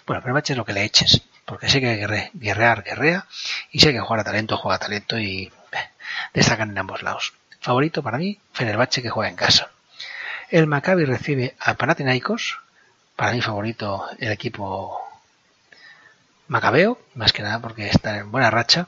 [0.05, 3.27] bueno, Fenerbahce es lo que le eches, porque sé que guerre, guerrear, guerrea,
[3.73, 5.89] y sé que juega a talento, juega a talento y eh,
[6.33, 7.33] destacan en ambos lados.
[7.59, 9.69] Favorito para mí, Fenerbahce que juega en casa.
[10.49, 12.59] El Maccabi recibe a Panathinaikos,
[13.17, 14.97] para mí favorito el equipo
[16.47, 18.87] Macabeo, más que nada porque está en buena racha,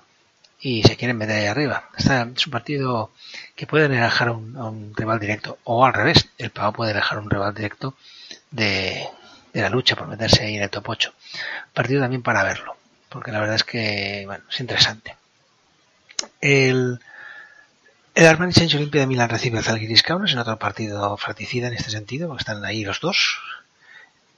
[0.62, 1.90] y se quieren meter ahí arriba.
[1.98, 3.12] Está, es un partido
[3.56, 7.18] que puede dejar a un, a rival directo, o al revés, el Pau puede dejar
[7.20, 7.96] un rival directo
[8.52, 9.06] de,
[9.52, 11.14] de, la lucha por meterse ahí en el top 8.
[11.74, 12.78] Partido también para verlo,
[13.10, 15.18] porque la verdad es que bueno, es interesante.
[16.40, 17.02] El,
[18.20, 21.74] el Armani Sainz Olimpia de Milán recibe al Zalgiris Kaunas en otro partido fratricida en
[21.74, 23.40] este sentido, porque están ahí los dos.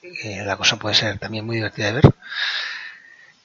[0.03, 2.13] Eh, la cosa puede ser también muy divertida de ver.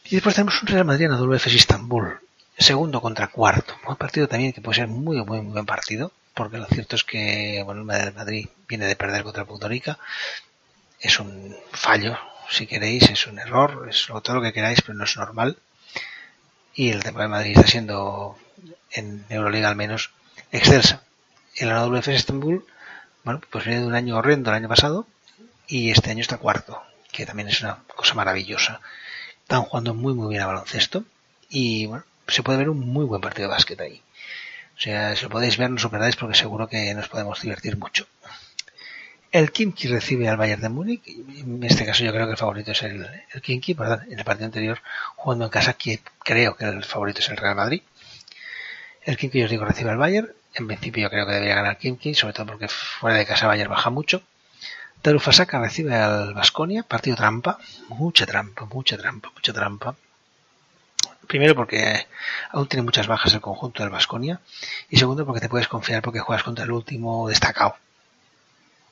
[0.05, 2.21] Y después tenemos un Real Madrid en WFS Istanbul
[2.59, 3.77] segundo contra cuarto.
[3.89, 7.05] Un partido también que puede ser muy, muy, muy buen partido, porque lo cierto es
[7.05, 9.99] que bueno, el Madrid viene de perder contra Puerto Rica.
[11.01, 12.19] Es un fallo,
[12.51, 15.57] si queréis, es un error, es todo lo que queráis, pero no es normal.
[16.75, 18.37] Y el de Madrid está siendo,
[18.91, 20.11] en Euroliga al menos,
[20.53, 21.03] excelsa.
[21.57, 22.67] El AWF Estambul,
[23.25, 25.07] bueno, pues viene de un año horrendo el año pasado,
[25.67, 26.83] y este año está cuarto,
[27.13, 28.81] que también es una cosa maravillosa.
[29.43, 31.05] Están jugando muy, muy bien a baloncesto,
[31.49, 34.03] y bueno, se puede ver un muy buen partido de básquet ahí.
[34.77, 38.07] O sea, si lo podéis ver, no os porque seguro que nos podemos divertir mucho.
[39.33, 41.03] El Kimki recibe al Bayern de Múnich.
[41.07, 43.77] En este caso yo creo que el favorito es el, el Kimki.
[44.09, 44.81] En el partido anterior,
[45.17, 47.83] jugando en casa, que creo que el favorito es el Real Madrid.
[49.07, 50.33] El Kimki, os digo, recibe al Bayern.
[50.55, 53.71] En principio yo creo que debería ganar Kimki, sobre todo porque fuera de casa Bayern
[53.71, 54.21] baja mucho.
[55.01, 57.59] Tarufasaka recibe al Basconia, partido trampa.
[57.89, 59.95] Mucha trampa, mucha trampa, mucha trampa.
[61.29, 62.09] Primero porque
[62.51, 64.41] aún tiene muchas bajas el conjunto del Vasconia
[64.91, 67.77] y segundo porque te puedes confiar porque juegas contra el último destacado.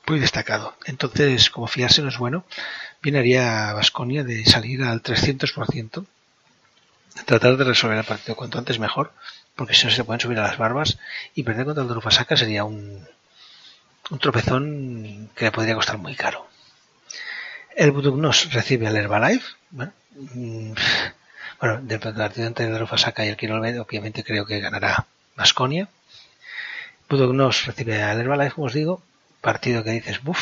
[0.07, 0.75] Muy destacado.
[0.85, 2.45] Entonces, como fiarse no es bueno,
[3.01, 6.05] bien haría Vasconia de salir al 300%,
[7.25, 9.11] tratar de resolver el partido cuanto antes mejor
[9.55, 10.97] porque si no se pueden subir a las barbas
[11.33, 13.07] y perder contra el Drufasaka sería un,
[14.09, 16.47] un tropezón que le podría costar muy caro.
[17.75, 19.45] El Budugnos recibe al Herbalife.
[19.71, 19.93] Bueno,
[20.33, 20.73] mm,
[21.59, 25.89] bueno del partido entre Drufasaka y el Kirolmed, obviamente creo que ganará Masconia.
[27.09, 29.01] Budugnos recibe al Herbalife, como os digo.
[29.41, 30.39] Partido que dices, uff,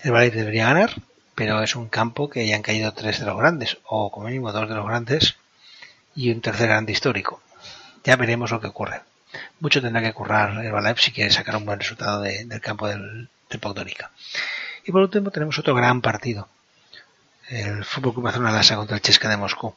[0.00, 0.94] Herbalife debería ganar,
[1.34, 4.52] pero es un campo que ya han caído tres de los grandes, o como mínimo
[4.52, 5.36] dos de los grandes,
[6.14, 7.40] y un tercer grande histórico.
[8.06, 9.02] Ya veremos lo que ocurre.
[9.60, 13.28] Mucho tendrá que currar Herbalife si quiere sacar un buen resultado de- del campo del,
[13.50, 14.10] del Podgorica.
[14.84, 16.48] Y por último tenemos otro gran partido.
[17.48, 19.74] El Fútbol Club Barcelona Lasa contra el Chesca de Moscú.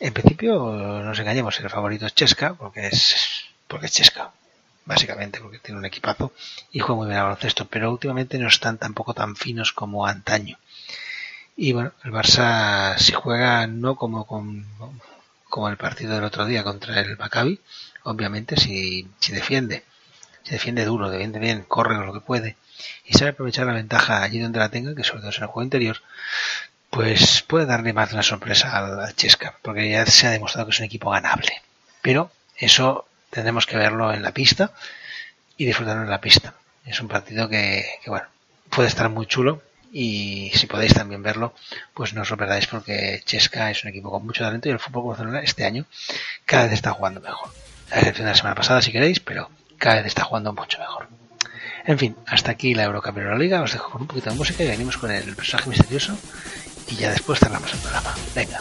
[0.00, 4.30] En principio, no nos engañemos, el favorito es Chesca, porque es, porque es Chesca,
[4.86, 6.32] básicamente, porque tiene un equipazo
[6.72, 10.58] y juega muy bien al baloncesto, pero últimamente no están tampoco tan finos como antaño.
[11.56, 14.66] Y bueno, el Barça si juega no como con,
[15.50, 17.60] como el partido del otro día contra el Maccabi,
[18.04, 19.84] obviamente si, si defiende,
[20.44, 22.56] si defiende duro, defiende bien, corre lo que puede
[23.04, 25.48] y sabe aprovechar la ventaja allí donde la tenga, que sobre todo es en el
[25.48, 26.02] juego interior,
[26.88, 30.72] pues puede darle más de una sorpresa al, Chesca, porque ya se ha demostrado que
[30.72, 31.60] es un equipo ganable.
[32.00, 34.72] Pero eso tendremos que verlo en la pista
[35.56, 36.54] y disfrutarlo en la pista.
[36.86, 38.26] Es un partido que, que, bueno,
[38.70, 39.62] puede estar muy chulo
[39.92, 41.54] y si podéis también verlo,
[41.94, 44.78] pues no os lo perdáis porque Chesca es un equipo con mucho talento y el
[44.78, 45.84] fútbol Barcelona este año
[46.44, 47.50] cada vez está jugando mejor.
[47.90, 51.08] A excepción de la semana pasada si queréis, pero cada vez está jugando mucho mejor.
[51.84, 53.62] En fin, hasta aquí la Eurocup de la Liga.
[53.62, 56.16] Os dejo con un poquito de música y venimos con el personaje misterioso
[56.88, 58.14] y ya después cerramos el programa.
[58.34, 58.58] Venga.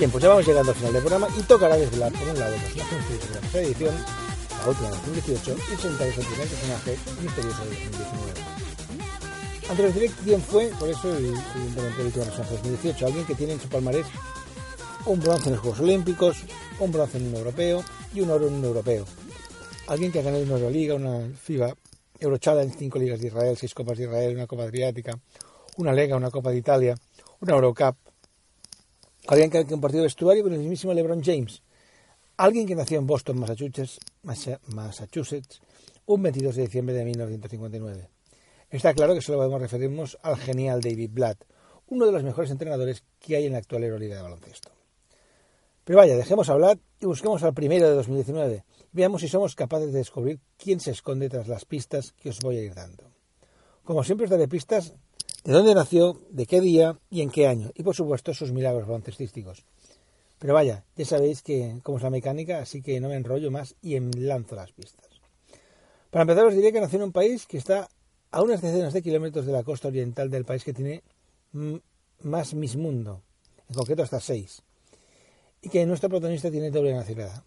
[0.00, 2.56] Bien, pues ya vamos llegando al final del programa y tocará desvelar por un lado
[2.56, 3.94] los personajes de la edición,
[4.62, 8.40] la última de 2018, y presentarles el primer personaje misterioso de 2019.
[9.68, 13.34] Antes de decir quién fue, por eso evidentemente el último personaje de 2018, alguien que
[13.34, 14.06] tiene en su palmarés
[15.04, 16.44] un bronce en los Juegos Olímpicos,
[16.78, 19.04] un bronce en un europeo y un oro en un europeo.
[19.86, 21.74] Alguien que ha ganado una Euroliga, una FIBA,
[22.18, 25.18] Eurochallenge, cinco ligas de Israel, seis copas de Israel, una copa adriática,
[25.76, 26.94] una Lega, una copa de Italia,
[27.40, 28.09] una Eurocup.
[29.28, 31.62] Alguien que ha compartido vestuario con el mismísimo LeBron James.
[32.36, 35.60] Alguien que nació en Boston, Massachusetts, Massa- Massachusetts
[36.06, 38.08] un 22 de diciembre de 1959.
[38.70, 41.38] Está claro que solo podemos referirnos al genial David Blatt,
[41.88, 44.70] uno de los mejores entrenadores que hay en la actual Euroliga de baloncesto.
[45.84, 49.92] Pero vaya, dejemos hablar y busquemos al primero de 2019 y veamos si somos capaces
[49.92, 53.09] de descubrir quién se esconde tras las pistas que os voy a ir dando.
[53.90, 54.94] Como siempre os daré pistas
[55.42, 58.86] de dónde nació, de qué día y en qué año, y por supuesto sus milagros
[58.86, 59.64] baloncestísticos.
[60.38, 63.74] Pero vaya, ya sabéis que cómo es la mecánica, así que no me enrollo más
[63.82, 65.10] y lanzo las pistas.
[66.08, 67.88] Para empezar os diré que nació en un país que está
[68.30, 71.02] a unas decenas de kilómetros de la costa oriental del país que tiene
[72.22, 73.22] más Miss Mundo,
[73.68, 74.62] en concreto hasta seis,
[75.62, 77.42] y que nuestro protagonista tiene doble nacionalidad.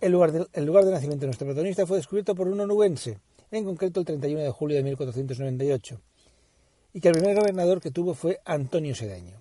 [0.00, 3.20] El lugar, de, lugar de nacimiento de nuestro protagonista fue descubierto por un onubense,
[3.50, 6.00] en concreto el 31 de julio de 1498,
[6.92, 9.40] y que el primer gobernador que tuvo fue Antonio Sedeño.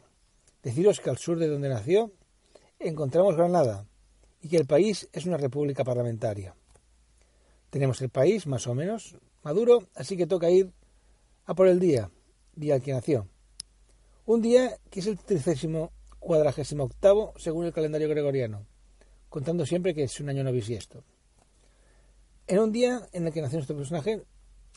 [0.64, 2.12] Deciros que al sur de donde nació
[2.80, 3.86] encontramos Granada
[4.42, 6.56] y que el país es una república parlamentaria.
[7.70, 10.72] Tenemos el país más o menos maduro, así que toca ir
[11.46, 12.12] a por el día,
[12.56, 13.28] día al que nació.
[14.26, 18.66] Un día que es el tricésimo cuadragésimo octavo según el calendario gregoriano,
[19.30, 21.04] contando siempre que es un año no bisiesto.
[22.50, 24.24] En un día en el que nació nuestro personaje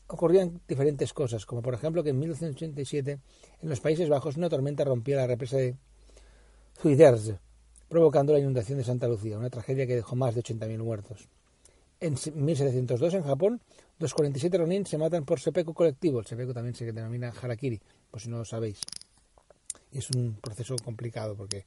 [0.09, 3.21] ocurrían diferentes cosas, como por ejemplo que en 1987
[3.63, 5.77] en los Países Bajos una tormenta rompía la represa de
[6.81, 7.39] Zuiderze,
[7.89, 11.29] provocando la inundación de Santa Lucía, una tragedia que dejó más de 80.000 muertos.
[12.01, 13.61] En 1702 en Japón,
[14.01, 16.19] los 47 ronin se matan por seppuku colectivo.
[16.19, 17.81] El seppuku también se denomina harakiri,
[18.11, 18.81] por si no lo sabéis.
[19.93, 21.65] Y es un proceso complicado porque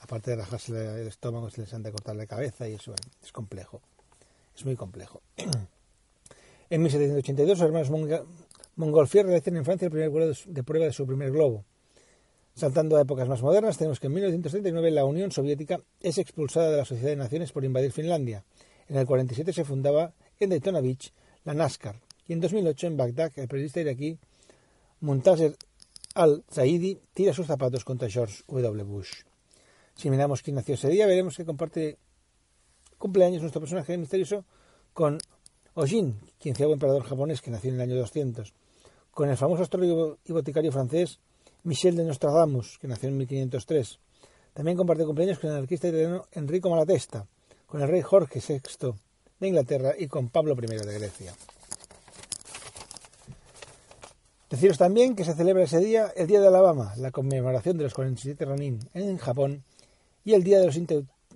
[0.00, 3.32] aparte de rajarse el estómago se les han de cortar la cabeza y eso es
[3.32, 3.80] complejo.
[4.56, 5.22] Es muy complejo.
[6.68, 8.26] En 1782, los hermanos
[8.74, 11.64] Montgolfier realizan en Francia el primer vuelo de prueba de su primer globo.
[12.56, 16.78] Saltando a épocas más modernas, tenemos que en 1939 la Unión Soviética es expulsada de
[16.78, 18.44] la Sociedad de Naciones por invadir Finlandia.
[18.88, 21.12] En el 47 se fundaba en Daytona Beach
[21.44, 24.18] la NASCAR y en 2008 en Bagdad el periodista iraquí
[25.00, 25.54] Muntazer
[26.14, 28.82] al-Zaidi tira sus zapatos contra George W.
[28.82, 29.22] Bush.
[29.94, 31.98] Si miramos quién nació ese día, veremos que comparte
[32.98, 34.44] cumpleaños nuestro personaje misterioso
[34.92, 35.18] con
[35.74, 38.54] Ojin, quinceavo emperador japonés que nació en el año 200,
[39.10, 41.18] con el famoso astrólogo y boticario francés
[41.64, 43.98] Michel de Nostradamus, que nació en 1503.
[44.54, 47.26] También comparte cumpleaños con el anarquista italiano Enrico Malatesta,
[47.66, 48.94] con el rey Jorge VI
[49.40, 51.34] de Inglaterra y con Pablo I de Grecia.
[54.48, 57.94] Deciros también que se celebra ese día el Día de Alabama, la conmemoración de los
[57.94, 59.64] 47 Ronin en Japón
[60.24, 60.76] y el Día de los,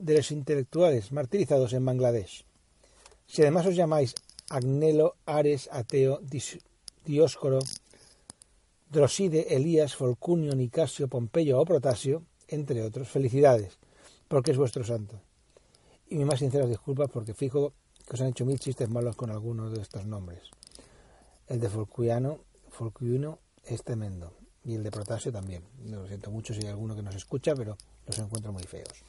[0.00, 2.44] de los Intelectuales martirizados en Bangladesh.
[3.26, 4.14] Si además os llamáis
[4.48, 6.20] Agnelo, Ares, Ateo,
[7.04, 7.60] Dioscoro,
[8.90, 13.78] Droside, Elías, Folcunio, Nicasio, Pompeyo o Protasio, entre otros, felicidades,
[14.26, 15.20] porque es vuestro santo.
[16.08, 17.72] Y mis más sinceras disculpas porque fijo
[18.04, 20.50] que os han hecho mil chistes malos con algunos de estos nombres.
[21.46, 22.40] El de Folcuiano,
[22.70, 24.32] Folcuino es tremendo.
[24.64, 25.62] Y el de Protasio también.
[25.84, 29.04] Lo siento mucho si hay alguno que nos escucha, pero los encuentro muy feos.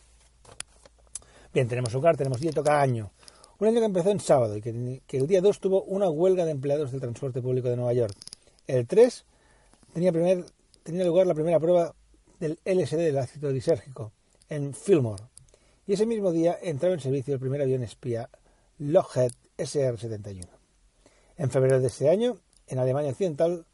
[1.54, 3.12] Bien, tenemos hogar, tenemos día, toca año.
[3.60, 6.52] Un año que empezó en sábado y que, el día 2 tuvo una huelga de
[6.52, 8.16] empleados del transporte público de Nueva York.
[8.68, 9.26] El 3
[9.94, 10.46] tenía, primer,
[10.84, 11.94] tenía lugar la primera prueba
[12.40, 14.14] del LSD del ácido lisérgico
[14.48, 15.24] en Fillmore.
[15.86, 18.30] Y ese mismo día entraba en servicio el primer avión espía
[18.78, 20.48] Lockheed SR-71.
[21.36, 22.38] En febrero de ese año,
[22.68, 23.66] en Alemania Occidental,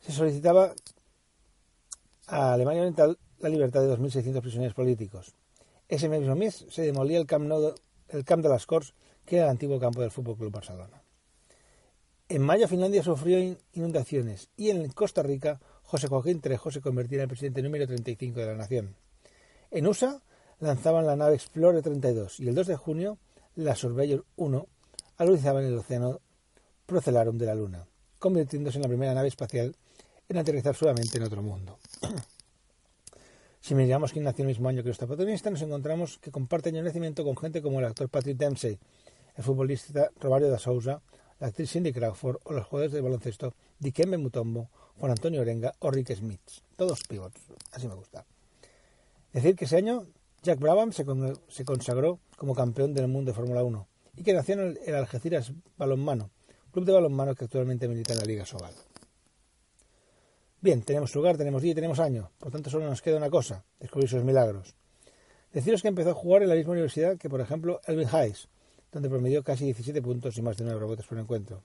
[0.00, 0.72] se solicitaba
[2.28, 5.34] a Alemania Oriental la libertad de 2.600 prisioneros políticos.
[5.92, 8.94] Ese mismo mes se demolía el Camp de las Corts,
[9.26, 11.02] que era el antiguo campo del Fútbol Club Barcelona.
[12.30, 17.24] En mayo Finlandia sufrió inundaciones y en Costa Rica José Joaquín Trejo se convirtió en
[17.24, 18.96] el presidente número 35 de la nación.
[19.70, 20.22] En USA
[20.60, 23.18] lanzaban la nave Explorer 32 y el 2 de junio
[23.54, 24.66] la Surveyor 1
[25.18, 26.22] aludizaba en el océano
[26.86, 27.86] Procelarum de la Luna,
[28.18, 29.76] convirtiéndose en la primera nave espacial
[30.26, 31.78] en aterrizar solamente en otro mundo.
[33.62, 36.78] Si miramos quién nació el mismo año que nuestra protagonista, nos encontramos que comparte año
[36.78, 38.76] de nacimiento con gente como el actor Patrick Dempsey,
[39.36, 41.00] el futbolista Romario da Souza,
[41.38, 44.68] la actriz Cindy Crawford o los jugadores de baloncesto Dikembe Mutombo,
[44.98, 46.40] Juan Antonio Orenga o Rick Smith.
[46.74, 47.40] Todos pivots,
[47.70, 48.26] así me gusta.
[49.32, 50.08] Decir que ese año
[50.42, 51.04] Jack Brabham se,
[51.64, 53.86] consagró como campeón del mundo de Fórmula 1
[54.16, 56.30] y que nació en el Algeciras Balonmano,
[56.72, 58.74] club de balonmano que actualmente milita en la Liga Sobal.
[60.62, 62.30] Bien, tenemos lugar, tenemos día y tenemos año.
[62.38, 64.74] Por tanto, solo nos queda una cosa, descubrir sus milagros.
[65.52, 68.48] Deciros que empezó a jugar en la misma universidad que, por ejemplo, Elvin Hayes,
[68.92, 71.62] donde promedió casi 17 puntos y más de 9 rebotes por encuentro.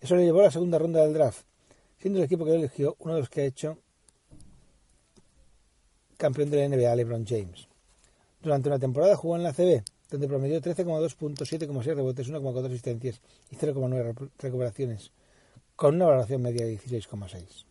[0.00, 1.44] Eso le llevó a la segunda ronda del draft,
[1.98, 3.78] siendo el equipo que lo eligió uno de los que ha hecho
[6.18, 7.66] campeón de la NBA, LeBron James.
[8.42, 13.20] Durante una temporada jugó en la CB, donde promedió 13,2 puntos, 7,6 rebotes, 1,4 asistencias
[13.50, 15.12] y 0,9 re- recuperaciones,
[15.76, 17.64] con una valoración media de 16,6.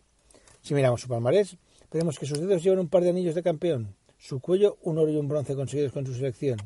[0.68, 1.56] Si miramos su palmarés,
[1.90, 5.10] veremos que sus dedos llevan un par de anillos de campeón, su cuello un oro
[5.10, 6.58] y un bronce conseguidos con su selección,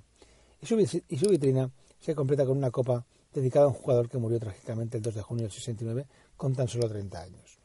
[0.61, 1.70] y su, y su vitrina
[2.01, 5.23] se completa con una copa dedicada a un jugador que murió trágicamente el 2 de
[5.23, 6.07] junio del 69
[6.37, 7.59] con tan solo 30 años.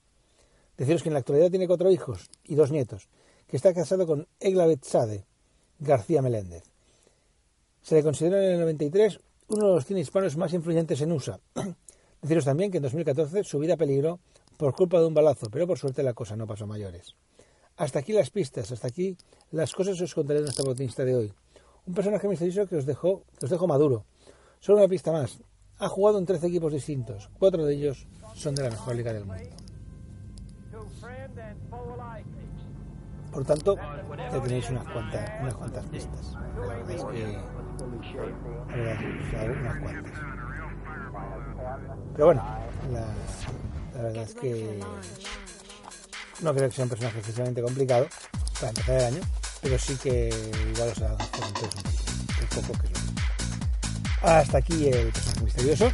[0.78, 3.10] Deciros que en la actualidad tiene cuatro hijos y dos nietos,
[3.48, 5.26] que está casado con Egla Betzade
[5.80, 6.66] García Meléndez.
[7.82, 11.40] Se le considera en el 93 uno de los cine hispanos más influyentes en USA.
[12.22, 14.20] Deciros también que en 2014 su vida peligró
[14.58, 17.16] por culpa de un balazo, pero por suerte la cosa no pasó a mayores.
[17.78, 19.16] Hasta aquí las pistas, hasta aquí
[19.52, 21.34] las cosas que os contaré en nuestra botanista de hoy.
[21.86, 24.04] Un personaje misterioso que os dejó, que os dejo maduro.
[24.60, 25.40] Solo una pista más.
[25.80, 27.30] Ha jugado en 13 equipos distintos.
[27.38, 29.44] Cuatro de ellos son de la mejor liga del mundo.
[33.32, 36.34] Por tanto, ya tenéis unas cuantas, unas cuantas pistas.
[36.34, 37.38] La verdad es que.
[39.46, 40.14] Unas cuantas.
[42.14, 42.44] Pero bueno,
[42.92, 43.06] la,
[43.98, 44.80] la verdad es que.
[46.42, 48.08] No creo que sea un personaje excesivamente complicado
[48.60, 49.22] para empezar el año,
[49.62, 50.30] pero sí que
[50.72, 54.30] igual os ha un el poco que es lo.
[54.30, 55.92] Hasta aquí el personaje misterioso.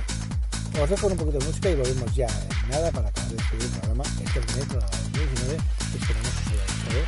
[0.81, 3.35] Os dejo con un poquito de música y volvemos ya en nada para acabar de
[3.35, 4.03] despedir el programa.
[4.03, 5.57] Este primer programa de 2019
[5.91, 7.01] que esperemos que os haya gustado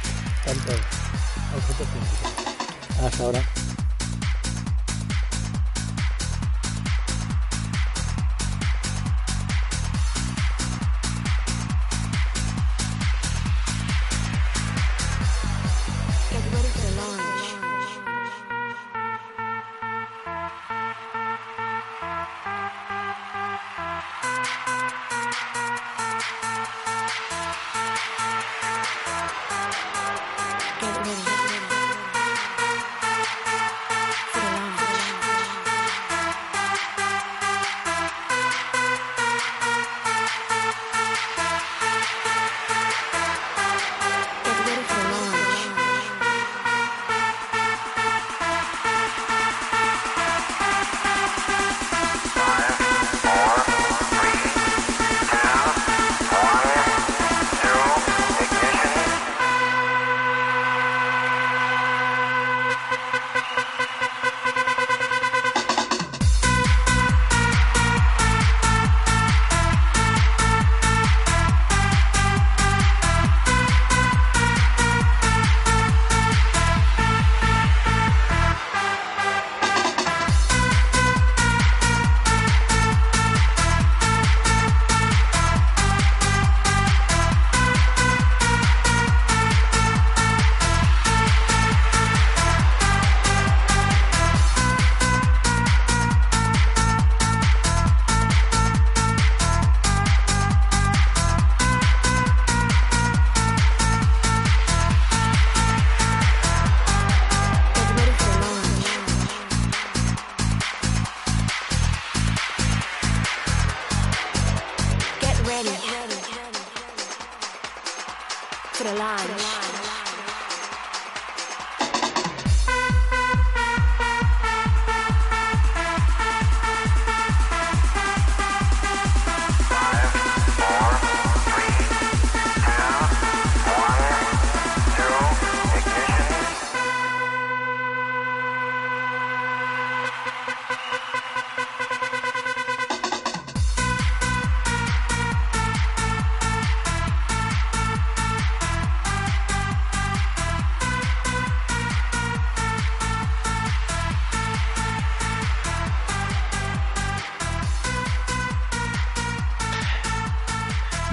[0.45, 0.71] tanto
[1.51, 3.07] a vosotros como a.
[3.07, 3.74] Hasta ahora.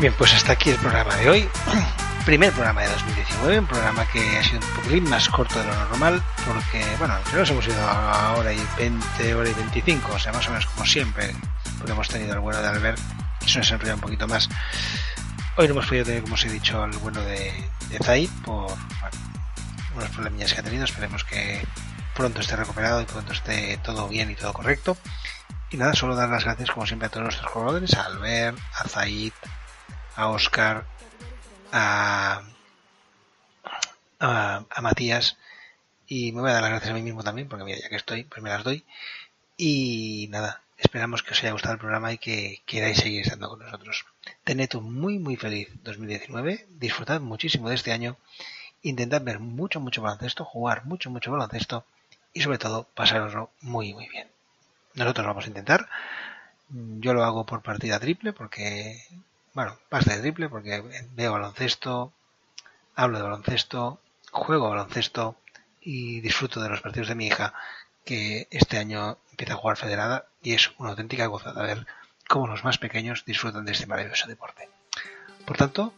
[0.03, 1.49] Bien, pues hasta aquí el programa de hoy.
[2.27, 5.77] Primer programa de 2019, un programa que ha sido un poquitín más corto de lo
[5.77, 10.33] normal, porque, bueno, nos hemos ido a hora y 20, hora y 25, o sea,
[10.33, 11.33] más o menos como siempre,
[11.79, 12.99] porque hemos tenido el bueno de Albert,
[13.39, 14.49] que se nos ha enrollado un poquito más.
[15.57, 18.67] Hoy no hemos podido tener, como os he dicho, el bueno de, de Zaid por
[18.67, 19.17] bueno,
[19.95, 20.83] unos problemillas que ha tenido.
[20.83, 21.65] Esperemos que
[22.17, 24.97] pronto esté recuperado y pronto esté todo bien y todo correcto.
[25.71, 28.89] Y nada, solo dar las gracias, como siempre, a todos nuestros jugadores, a Albert, a
[28.89, 29.33] Zaid,
[30.17, 30.85] a Oscar,
[31.73, 32.43] a,
[34.21, 35.37] a, Matías
[36.07, 37.97] y me voy a dar las gracias a mí mismo también, porque mira, ya que
[37.97, 38.85] estoy, pues me las doy.
[39.57, 43.61] Y nada, esperamos que os haya gustado el programa y que queráis seguir estando con
[43.61, 44.05] nosotros.
[44.45, 48.17] Tened un muy, muy feliz 2019, disfrutad muchísimo de este año,
[48.83, 51.85] intentad ver mucho, mucho baloncesto, jugar mucho, mucho baloncesto
[52.35, 54.29] y sobre todo pasároslo muy, muy bien.
[54.95, 55.89] Nosotros vamos a intentar.
[56.69, 59.03] Yo lo hago por partida triple porque
[59.55, 60.83] bueno, basta de triple porque
[61.15, 62.13] veo baloncesto,
[62.95, 64.01] hablo de baloncesto,
[64.31, 65.37] juego baloncesto
[65.81, 67.53] y disfruto de los partidos de mi hija
[68.05, 71.87] que este año empieza a jugar federada y es una auténtica gozada ver
[72.29, 74.69] cómo los más pequeños disfrutan de este maravilloso deporte.
[75.47, 75.93] Por tanto,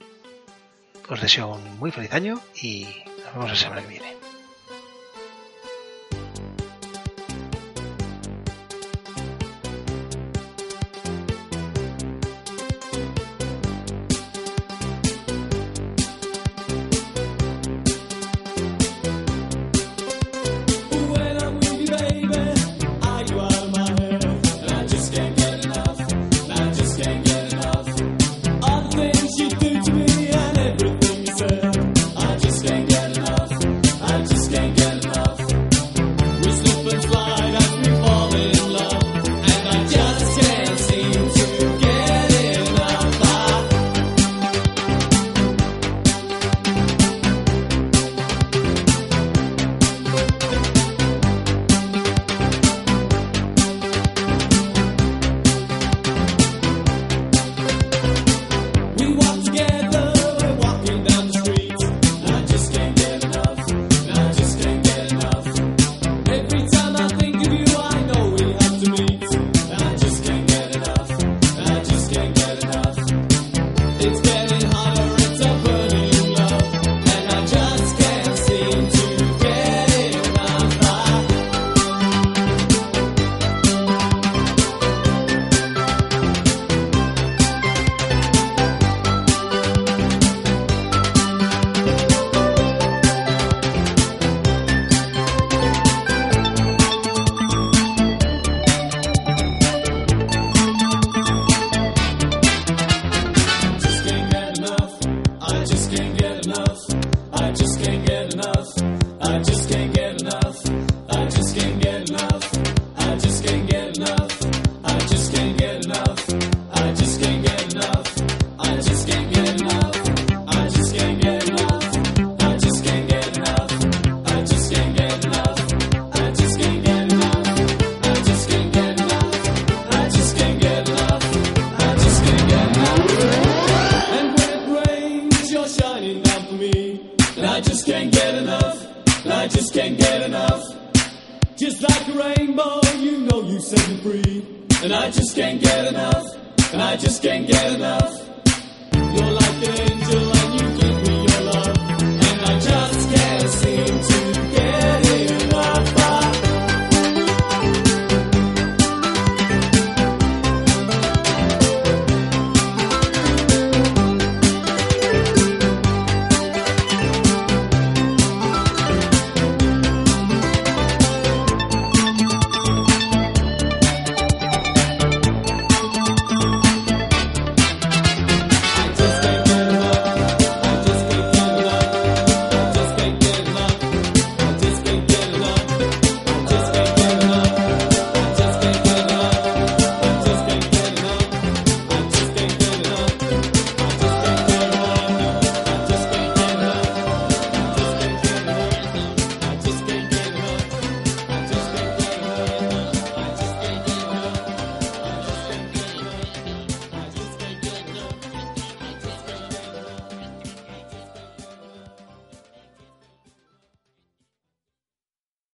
[1.09, 4.24] os deseo un muy feliz año y nos vemos la semana que viene.